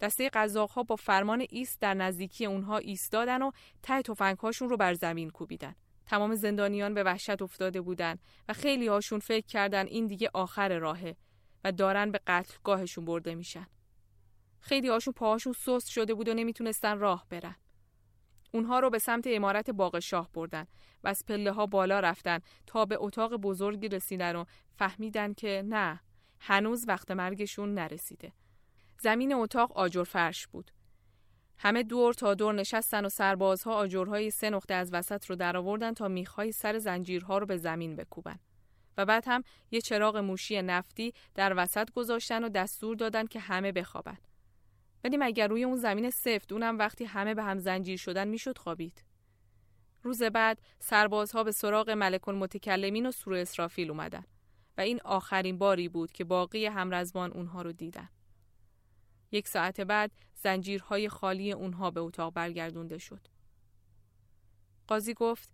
دسته 0.00 0.30
ها 0.74 0.82
با 0.82 0.96
فرمان 0.96 1.46
ایست 1.50 1.80
در 1.80 1.94
نزدیکی 1.94 2.46
اونها 2.46 2.78
ایستادن 2.78 3.42
و 3.42 3.50
ته 3.82 4.02
هاشون 4.42 4.68
رو 4.68 4.76
بر 4.76 4.94
زمین 4.94 5.30
کوبیدن. 5.30 5.74
تمام 6.06 6.34
زندانیان 6.34 6.94
به 6.94 7.02
وحشت 7.02 7.42
افتاده 7.42 7.80
بودن 7.80 8.18
و 8.48 8.52
خیلی 8.52 8.86
هاشون 8.86 9.18
فکر 9.18 9.46
کردن 9.46 9.86
این 9.86 10.06
دیگه 10.06 10.30
آخر 10.34 10.78
راهه 10.78 11.16
و 11.64 11.72
دارن 11.72 12.10
به 12.10 12.20
قتلگاهشون 12.26 13.04
برده 13.04 13.34
میشن. 13.34 13.66
خیلی 14.64 14.88
هاشون 14.88 15.14
پاهاشون 15.14 15.52
سست 15.52 15.90
شده 15.90 16.14
بود 16.14 16.28
و 16.28 16.34
نمی‌تونستن 16.34 16.98
راه 16.98 17.26
برن. 17.30 17.56
اونها 18.52 18.80
رو 18.80 18.90
به 18.90 18.98
سمت 18.98 19.24
امارت 19.26 19.70
باغ 19.70 19.98
شاه 19.98 20.30
بردن 20.34 20.66
و 21.04 21.08
از 21.08 21.24
پله 21.26 21.52
ها 21.52 21.66
بالا 21.66 22.00
رفتن 22.00 22.38
تا 22.66 22.84
به 22.84 22.96
اتاق 22.98 23.36
بزرگی 23.36 23.88
رسیدن 23.88 24.36
و 24.36 24.44
فهمیدن 24.76 25.32
که 25.32 25.62
نه 25.66 26.00
هنوز 26.40 26.84
وقت 26.88 27.10
مرگشون 27.10 27.74
نرسیده. 27.74 28.32
زمین 29.00 29.34
اتاق 29.34 29.72
آجر 29.72 30.04
فرش 30.04 30.46
بود. 30.46 30.70
همه 31.58 31.82
دور 31.82 32.14
تا 32.14 32.34
دور 32.34 32.54
نشستن 32.54 33.04
و 33.04 33.08
سربازها 33.08 33.74
آجرهای 33.74 34.30
سه 34.30 34.50
نقطه 34.50 34.74
از 34.74 34.92
وسط 34.92 35.26
رو 35.26 35.36
درآوردن 35.36 35.94
تا 35.94 36.08
میخهای 36.08 36.52
سر 36.52 36.78
زنجیرها 36.78 37.38
رو 37.38 37.46
به 37.46 37.56
زمین 37.56 37.96
بکوبن. 37.96 38.38
و 38.98 39.04
بعد 39.04 39.24
هم 39.26 39.42
یه 39.70 39.80
چراغ 39.80 40.16
موشی 40.16 40.62
نفتی 40.62 41.14
در 41.34 41.54
وسط 41.56 41.90
گذاشتن 41.90 42.44
و 42.44 42.48
دستور 42.48 42.96
دادن 42.96 43.26
که 43.26 43.40
همه 43.40 43.72
بخوابن. 43.72 44.18
ولی 45.04 45.16
مگر 45.16 45.48
روی 45.48 45.64
اون 45.64 45.76
زمین 45.76 46.10
سفت 46.10 46.52
اونم 46.52 46.78
وقتی 46.78 47.04
همه 47.04 47.34
به 47.34 47.42
هم 47.42 47.58
زنجیر 47.58 47.98
شدن 47.98 48.28
می‌شد 48.28 48.58
خوابید؟ 48.58 49.04
روز 50.02 50.22
بعد 50.22 50.62
سربازها 50.78 51.44
به 51.44 51.52
سراغ 51.52 51.90
ملک 51.90 52.28
المتکلمین 52.28 53.06
و 53.06 53.10
سور 53.10 53.34
اسرافیل 53.34 53.90
اومدن 53.90 54.24
و 54.78 54.80
این 54.80 55.00
آخرین 55.04 55.58
باری 55.58 55.88
بود 55.88 56.12
که 56.12 56.24
باقی 56.24 56.66
همرزبان 56.66 57.32
اونها 57.32 57.62
رو 57.62 57.72
دیدن. 57.72 58.08
یک 59.32 59.48
ساعت 59.48 59.80
بعد 59.80 60.10
زنجیرهای 60.34 61.08
خالی 61.08 61.52
اونها 61.52 61.90
به 61.90 62.00
اتاق 62.00 62.34
برگردونده 62.34 62.98
شد. 62.98 63.28
قاضی 64.86 65.14
گفت 65.14 65.50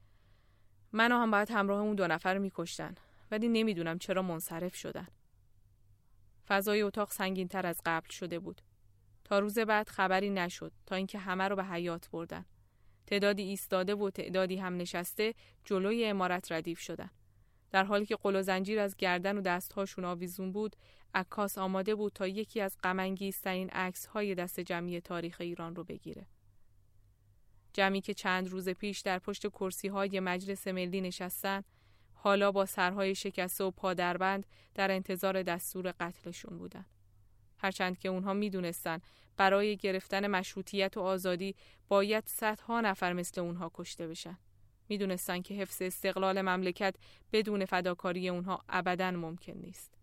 منو 0.92 1.14
هم 1.14 1.30
باید 1.30 1.50
همراه 1.50 1.80
اون 1.80 1.94
دو 1.94 2.06
نفر 2.06 2.38
میکشتن 2.38 2.94
ولی 3.30 3.48
نمی‌دونم 3.48 3.98
چرا 3.98 4.22
منصرف 4.22 4.76
شدن. 4.76 5.08
فضای 6.48 6.82
اتاق 6.82 7.10
سنگین 7.10 7.48
تر 7.48 7.66
از 7.66 7.80
قبل 7.84 8.10
شده 8.10 8.38
بود. 8.38 8.62
تا 9.30 9.38
روز 9.38 9.58
بعد 9.58 9.88
خبری 9.88 10.30
نشد 10.30 10.72
تا 10.86 10.96
اینکه 10.96 11.18
همه 11.18 11.48
رو 11.48 11.56
به 11.56 11.64
حیات 11.64 12.10
بردن. 12.10 12.44
تعدادی 13.06 13.42
ایستاده 13.42 13.94
و 13.94 14.10
تعدادی 14.10 14.56
هم 14.56 14.76
نشسته 14.76 15.34
جلوی 15.64 16.04
امارت 16.04 16.52
ردیف 16.52 16.80
شدن. 16.80 17.10
در 17.70 17.84
حالی 17.84 18.06
که 18.06 18.16
قل 18.16 18.42
زنجیر 18.42 18.80
از 18.80 18.96
گردن 18.96 19.38
و 19.38 19.40
دستهاشون 19.40 20.04
آویزون 20.04 20.52
بود، 20.52 20.76
عکاس 21.14 21.58
آماده 21.58 21.94
بود 21.94 22.12
تا 22.12 22.26
یکی 22.26 22.60
از 22.60 22.76
غمانگیزترین 22.82 23.70
عکس 23.70 24.06
های 24.06 24.34
دست 24.34 24.60
جمعی 24.60 25.00
تاریخ 25.00 25.36
ایران 25.40 25.76
رو 25.76 25.84
بگیره. 25.84 26.26
جمعی 27.72 28.00
که 28.00 28.14
چند 28.14 28.48
روز 28.48 28.68
پیش 28.68 29.00
در 29.00 29.18
پشت 29.18 29.48
کرسی 29.48 29.88
های 29.88 30.20
مجلس 30.20 30.68
ملی 30.68 31.00
نشستن، 31.00 31.64
حالا 32.12 32.52
با 32.52 32.66
سرهای 32.66 33.14
شکسته 33.14 33.64
و 33.64 33.70
پادربند 33.70 34.46
در 34.74 34.90
انتظار 34.90 35.42
دستور 35.42 35.94
قتلشون 36.00 36.58
بودن. 36.58 36.84
هرچند 37.62 37.98
که 37.98 38.08
اونها 38.08 38.34
می‌دونستن 38.34 39.00
برای 39.36 39.76
گرفتن 39.76 40.26
مشروطیت 40.26 40.96
و 40.96 41.00
آزادی 41.00 41.54
باید 41.88 42.24
صدها 42.26 42.80
نفر 42.80 43.12
مثل 43.12 43.40
اونها 43.40 43.70
کشته 43.74 44.08
بشن. 44.08 44.38
می‌دونستن 44.88 45.42
که 45.42 45.54
حفظ 45.54 45.82
استقلال 45.82 46.40
مملکت 46.40 46.94
بدون 47.32 47.64
فداکاری 47.64 48.28
اونها 48.28 48.64
ابدا 48.68 49.10
ممکن 49.10 49.52
نیست. 49.52 49.99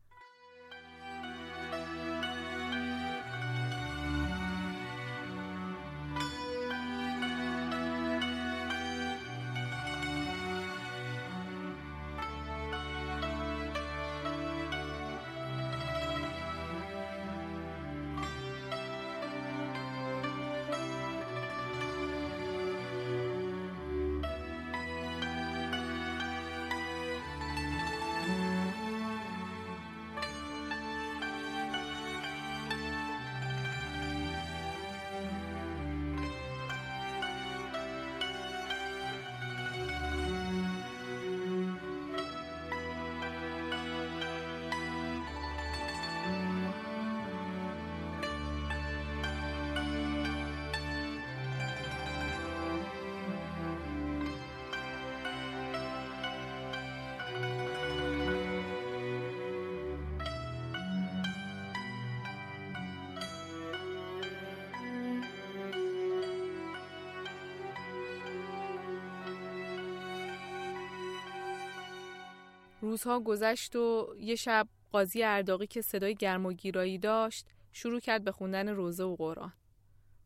روزها 72.81 73.19
گذشت 73.19 73.75
و 73.75 74.15
یه 74.19 74.35
شب 74.35 74.67
قاضی 74.91 75.23
ارداقی 75.23 75.67
که 75.67 75.81
صدای 75.81 76.15
گرم 76.15 76.45
و 76.45 76.53
گیرایی 76.53 76.97
داشت 76.97 77.47
شروع 77.71 77.99
کرد 77.99 78.23
به 78.23 78.31
خوندن 78.31 78.67
روزه 78.69 79.03
و 79.03 79.15
قرآن. 79.15 79.53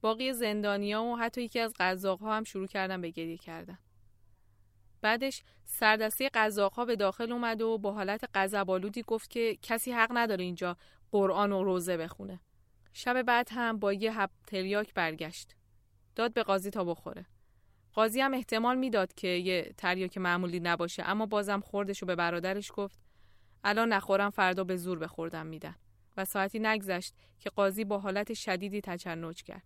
باقی 0.01 0.33
زندانیا 0.33 1.03
و 1.03 1.15
حتی 1.15 1.41
یکی 1.41 1.59
از 1.59 1.73
قزاقها 1.79 2.37
هم 2.37 2.43
شروع 2.43 2.67
کردن 2.67 3.01
به 3.01 3.09
گریه 3.09 3.37
کردن. 3.37 3.77
بعدش 5.01 5.43
سردسته 5.65 6.29
قزاقها 6.33 6.85
به 6.85 6.95
داخل 6.95 7.31
اومد 7.31 7.61
و 7.61 7.77
با 7.77 7.93
حالت 7.93 8.29
غضب‌آلودی 8.35 9.03
گفت 9.07 9.29
که 9.29 9.57
کسی 9.61 9.91
حق 9.91 10.11
نداره 10.13 10.43
اینجا 10.43 10.77
قرآن 11.11 11.51
و 11.51 11.63
روزه 11.63 11.97
بخونه. 11.97 12.39
شب 12.93 13.21
بعد 13.21 13.49
هم 13.51 13.79
با 13.79 13.93
یه 13.93 14.11
حب 14.11 14.29
تریاک 14.47 14.93
برگشت. 14.93 15.55
داد 16.15 16.33
به 16.33 16.43
قاضی 16.43 16.69
تا 16.69 16.83
بخوره. 16.83 17.25
قاضی 17.93 18.21
هم 18.21 18.33
احتمال 18.33 18.77
می‌داد 18.77 19.13
که 19.13 19.27
یه 19.27 19.73
تریاک 19.77 20.17
معمولی 20.17 20.59
نباشه 20.59 21.03
اما 21.05 21.25
بازم 21.25 21.59
خوردش 21.59 22.03
و 22.03 22.05
به 22.05 22.15
برادرش 22.15 22.71
گفت. 22.75 22.99
الان 23.63 23.93
نخورم 23.93 24.29
فردا 24.29 24.63
به 24.63 24.75
زور 24.77 24.99
بخوردم 24.99 25.45
میدن. 25.45 25.75
و 26.17 26.25
ساعتی 26.25 26.59
نگذشت 26.59 27.13
که 27.39 27.49
قاضی 27.49 27.85
با 27.85 27.99
حالت 27.99 28.33
شدیدی 28.33 28.81
تچنج 28.81 29.43
کرد. 29.43 29.63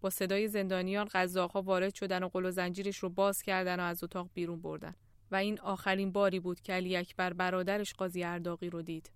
با 0.00 0.10
صدای 0.10 0.48
زندانیان 0.48 1.08
قزاقها 1.12 1.62
وارد 1.62 1.94
شدن 1.94 2.22
و 2.22 2.28
قل 2.28 2.44
و 2.44 2.50
زنجیرش 2.50 2.98
رو 2.98 3.08
باز 3.08 3.42
کردن 3.42 3.80
و 3.80 3.82
از 3.82 4.04
اتاق 4.04 4.28
بیرون 4.34 4.62
بردن. 4.62 4.94
و 5.30 5.36
این 5.36 5.60
آخرین 5.60 6.12
باری 6.12 6.40
بود 6.40 6.60
که 6.60 6.72
علی 6.72 6.96
اکبر 6.96 7.32
برادرش 7.32 7.94
قاضی 7.94 8.24
ارداقی 8.24 8.70
رو 8.70 8.82
دید. 8.82 9.10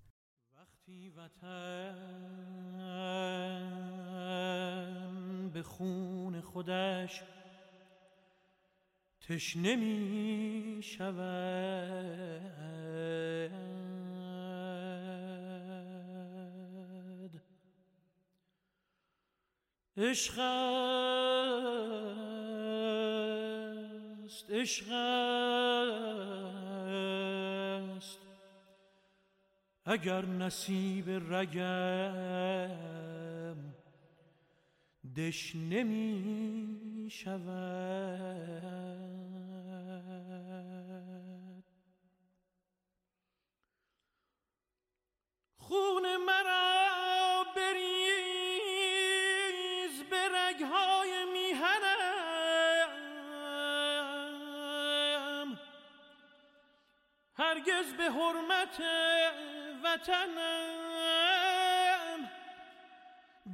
وقتی 0.57 1.09
وطن 1.11 1.99
به 5.55 5.63
خون 5.63 6.41
خودش 6.41 7.23
تشنه 9.29 9.77
می 9.77 10.81
شود 10.83 11.19
عشق 19.97 20.39
است 20.39 20.91
عشق 24.51 24.93
است. 27.93 28.19
اگر 29.85 30.25
نصیب 30.25 31.05
رگم 31.35 32.79
دشنه 35.17 35.83
می 35.83 37.09
شود 37.11 38.88
هرگز 57.59 57.93
به 57.93 58.05
حرمت 58.05 58.83
وطنم 59.83 60.89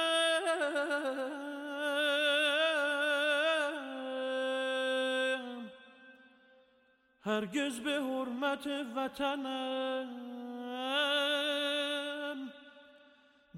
هرگز 7.24 7.80
به 7.80 7.92
حرمت 7.92 8.66
وطنم 8.96 10.08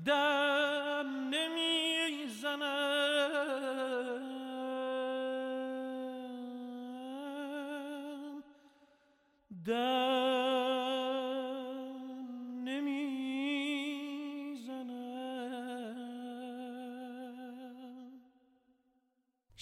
دم 0.06 0.59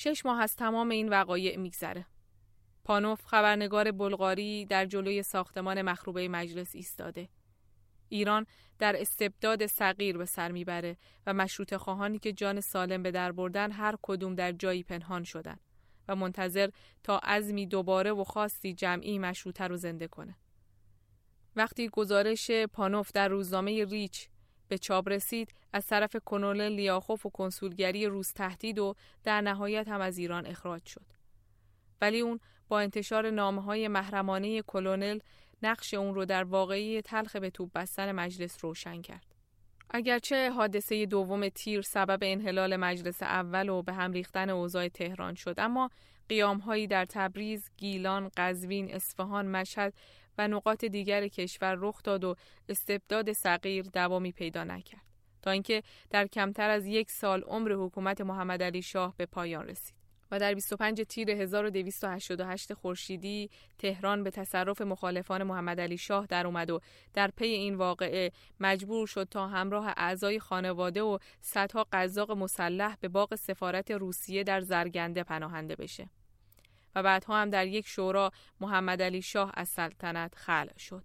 شش 0.00 0.26
ماه 0.26 0.40
از 0.40 0.56
تمام 0.56 0.88
این 0.88 1.08
وقایع 1.08 1.56
میگذره 1.56 2.06
پانوف 2.84 3.24
خبرنگار 3.24 3.92
بلغاری 3.92 4.66
در 4.66 4.86
جلوی 4.86 5.22
ساختمان 5.22 5.82
مخروبه 5.82 6.28
مجلس 6.28 6.74
ایستاده. 6.74 7.28
ایران 8.08 8.46
در 8.78 9.00
استبداد 9.00 9.66
صغیر 9.66 10.18
به 10.18 10.24
سر 10.24 10.52
می‌بره 10.52 10.96
و 11.26 11.34
مشروط 11.34 11.74
خواهانی 11.74 12.18
که 12.18 12.32
جان 12.32 12.60
سالم 12.60 13.02
به 13.02 13.10
در 13.10 13.32
بردن 13.32 13.72
هر 13.72 13.94
کدوم 14.02 14.34
در 14.34 14.52
جایی 14.52 14.82
پنهان 14.82 15.24
شدن 15.24 15.58
و 16.08 16.16
منتظر 16.16 16.70
تا 17.02 17.18
عزمی 17.18 17.66
دوباره 17.66 18.12
و 18.12 18.24
خاصی 18.24 18.74
جمعی 18.74 19.18
مشروطه 19.18 19.64
رو 19.64 19.76
زنده 19.76 20.08
کنه. 20.08 20.36
وقتی 21.56 21.88
گزارش 21.88 22.50
پانوف 22.50 23.12
در 23.12 23.28
روزنامه 23.28 23.84
ریچ 23.84 24.28
به 24.68 24.78
چاپ 24.78 25.08
رسید 25.08 25.54
از 25.72 25.86
طرف 25.86 26.16
کنول 26.24 26.68
لیاخوف 26.68 27.26
و 27.26 27.30
کنسولگری 27.30 28.06
روز 28.06 28.32
تهدید 28.32 28.78
و 28.78 28.94
در 29.24 29.40
نهایت 29.40 29.88
هم 29.88 30.00
از 30.00 30.18
ایران 30.18 30.46
اخراج 30.46 30.86
شد. 30.86 31.06
ولی 32.00 32.20
اون 32.20 32.40
با 32.68 32.80
انتشار 32.80 33.30
نامه 33.30 33.62
های 33.62 33.88
محرمانه 33.88 34.62
کلونل 34.62 35.18
نقش 35.62 35.94
اون 35.94 36.14
رو 36.14 36.24
در 36.24 36.44
واقعی 36.44 37.02
تلخ 37.02 37.36
به 37.36 37.50
توپ 37.50 37.72
بستن 37.74 38.12
مجلس 38.12 38.64
روشن 38.64 39.02
کرد. 39.02 39.34
اگرچه 39.90 40.50
حادثه 40.50 41.06
دوم 41.06 41.48
تیر 41.48 41.82
سبب 41.82 42.18
انحلال 42.22 42.76
مجلس 42.76 43.22
اول 43.22 43.68
و 43.68 43.82
به 43.82 43.92
هم 43.92 44.12
ریختن 44.12 44.50
اوضاع 44.50 44.88
تهران 44.88 45.34
شد 45.34 45.54
اما 45.58 45.90
قیامهایی 46.28 46.86
در 46.86 47.04
تبریز، 47.04 47.70
گیلان، 47.76 48.30
قزوین، 48.36 48.94
اصفهان، 48.94 49.46
مشهد 49.46 49.94
و 50.38 50.48
نقاط 50.48 50.84
دیگر 50.84 51.28
کشور 51.28 51.76
رخ 51.80 52.02
داد 52.02 52.24
و 52.24 52.34
استبداد 52.68 53.32
صغیر 53.32 53.82
دوامی 53.82 54.32
پیدا 54.32 54.64
نکرد 54.64 55.02
تا 55.42 55.50
اینکه 55.50 55.82
در 56.10 56.26
کمتر 56.26 56.70
از 56.70 56.86
یک 56.86 57.10
سال 57.10 57.42
عمر 57.42 57.72
حکومت 57.72 58.20
محمد 58.20 58.62
علی 58.62 58.82
شاه 58.82 59.14
به 59.16 59.26
پایان 59.26 59.68
رسید 59.68 59.98
و 60.30 60.38
در 60.38 60.54
25 60.54 61.02
تیر 61.02 61.30
1288 61.30 62.74
خورشیدی 62.74 63.50
تهران 63.78 64.22
به 64.22 64.30
تصرف 64.30 64.80
مخالفان 64.80 65.42
محمد 65.42 65.80
علی 65.80 65.98
شاه 65.98 66.26
در 66.26 66.46
اومد 66.46 66.70
و 66.70 66.80
در 67.14 67.30
پی 67.36 67.46
این 67.46 67.74
واقعه 67.74 68.32
مجبور 68.60 69.06
شد 69.06 69.28
تا 69.30 69.48
همراه 69.48 69.94
اعضای 69.96 70.38
خانواده 70.38 71.02
و 71.02 71.18
صدها 71.40 71.86
قزاق 71.92 72.30
مسلح 72.30 72.96
به 73.00 73.08
باغ 73.08 73.34
سفارت 73.34 73.90
روسیه 73.90 74.44
در 74.44 74.60
زرگنده 74.60 75.22
پناهنده 75.22 75.76
بشه. 75.76 76.10
و 76.94 77.02
بعدها 77.02 77.40
هم 77.40 77.50
در 77.50 77.66
یک 77.66 77.86
شورا 77.86 78.32
محمد 78.60 79.02
علی 79.02 79.22
شاه 79.22 79.52
از 79.54 79.68
سلطنت 79.68 80.34
خلع 80.34 80.78
شد. 80.78 81.04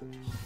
Thank 0.00 0.14
you. 0.14 0.39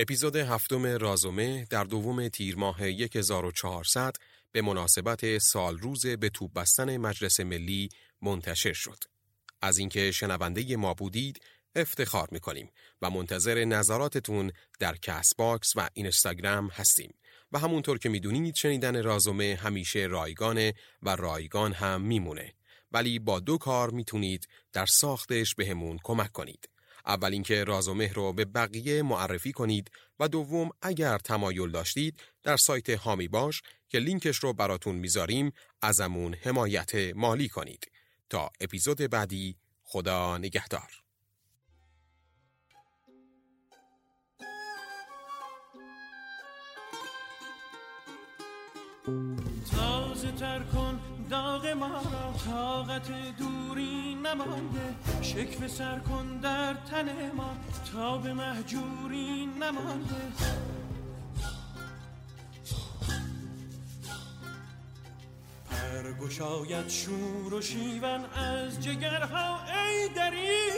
اپیزود 0.00 0.36
هفتم 0.36 0.86
رازومه 0.86 1.66
در 1.70 1.84
دوم 1.84 2.28
تیر 2.28 2.56
ماه 2.56 2.82
1400 2.82 4.16
به 4.52 4.62
مناسبت 4.62 5.38
سال 5.38 5.78
روز 5.78 6.06
به 6.06 6.28
توپ 6.28 6.52
بستن 6.52 6.96
مجلس 6.96 7.40
ملی 7.40 7.88
منتشر 8.22 8.72
شد. 8.72 9.04
از 9.62 9.78
اینکه 9.78 10.10
شنونده 10.10 10.76
ما 10.76 10.94
بودید 10.94 11.40
افتخار 11.74 12.28
می‌کنیم 12.32 12.70
و 13.02 13.10
منتظر 13.10 13.64
نظراتتون 13.64 14.52
در 14.78 14.96
Castbox 14.96 15.72
و 15.76 15.88
اینستاگرام 15.94 16.68
هستیم 16.68 17.14
و 17.52 17.58
همونطور 17.58 17.98
که 17.98 18.08
می‌دونید 18.08 18.54
شنیدن 18.54 19.02
رازومه 19.02 19.58
همیشه 19.62 19.98
رایگانه 19.98 20.74
و 21.02 21.16
رایگان 21.16 21.72
هم 21.72 22.00
میمونه 22.00 22.54
ولی 22.92 23.18
با 23.18 23.40
دو 23.40 23.58
کار 23.58 23.90
می‌تونید 23.90 24.48
در 24.72 24.86
ساختش 24.86 25.54
بهمون 25.54 25.98
کمک 26.02 26.32
کنید. 26.32 26.68
اول 27.10 27.32
اینکه 27.32 27.64
راز 27.64 27.88
و 27.88 27.94
مهر 27.94 28.14
رو 28.14 28.32
به 28.32 28.44
بقیه 28.44 29.02
معرفی 29.02 29.52
کنید 29.52 29.90
و 30.20 30.28
دوم 30.28 30.70
اگر 30.82 31.18
تمایل 31.18 31.70
داشتید 31.70 32.20
در 32.42 32.56
سایت 32.56 32.90
هامی 32.90 33.28
باش 33.28 33.62
که 33.88 33.98
لینکش 33.98 34.36
رو 34.36 34.52
براتون 34.52 34.94
می‌ذاریم 34.94 35.52
ازمون 35.82 36.34
حمایت 36.34 36.94
مالی 36.94 37.48
کنید. 37.48 37.90
تا 38.30 38.50
اپیزود 38.60 38.98
بعدی 38.98 39.56
خدا 39.82 40.38
نگهدار. 40.38 40.90
تازه 49.70 50.32
تر 50.32 50.62
کن 50.62 51.19
داغ 51.30 51.66
ما 51.66 51.86
را 51.86 52.32
طاقت 52.50 53.08
دوری 53.38 54.14
نمانده. 54.14 54.94
شکف 55.22 55.66
سر 55.66 55.98
کن 55.98 56.36
در 56.42 56.74
تن 56.74 57.32
ما 57.36 57.56
تا 57.92 58.18
به 58.18 58.34
محجوری 58.34 59.46
نمانده. 59.46 60.14
پرگشاید 65.70 66.88
شور 66.88 67.54
و 67.54 67.60
شیون 67.60 68.24
از 68.24 68.82
جگرها 68.82 69.58
ای 69.64 70.08
دری 70.08 70.70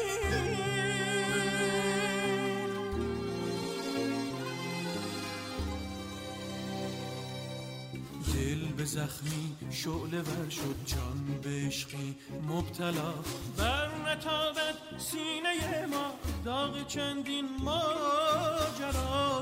زخمی 8.93 9.57
شعله 9.71 10.21
ور 10.21 10.49
شد 10.51 10.77
جان 10.87 11.41
به 11.43 11.67
عشقی 11.67 12.17
مبتلا. 12.49 13.15
بر 13.57 13.89
نتابد 14.07 14.77
سینه 14.99 15.87
ما 15.87 16.15
داغ 16.45 16.87
چندین 16.87 17.49
ماجرا. 17.59 19.41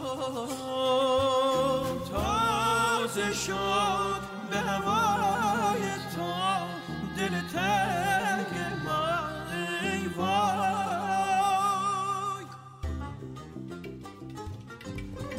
تازه 2.11 3.33
شد 3.35 4.21
به 4.51 4.57
هوای 4.57 5.83
تا 6.17 6.67
دل 7.17 7.35
تنگ 7.53 8.55
ما 8.85 9.09
ای 9.83 10.07
وای. 10.17 11.25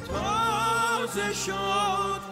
تازه 0.08 1.34
شد 1.34 2.31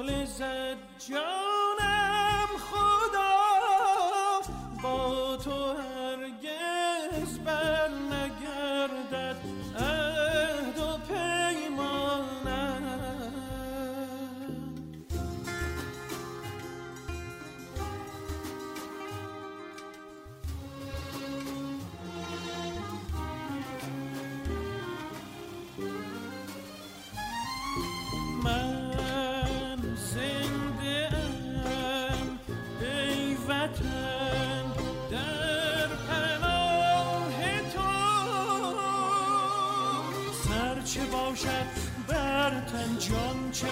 شغلي 0.00 0.26
زجاج 0.26 1.39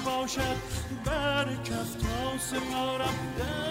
باشد 0.09 0.56
بر 1.04 1.44
کف 1.64 1.94
تا 1.94 2.38
سیارم 2.38 3.34
در 3.38 3.67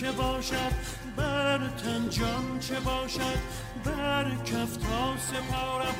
چه 0.00 0.12
باشد 0.12 0.72
بر 1.16 1.58
تن 1.58 2.08
جان 2.10 2.58
چه 2.60 2.80
باشد 2.80 3.38
بر 3.84 4.30
کف 4.44 4.76
تا 4.76 5.16
سپارم. 5.18 5.94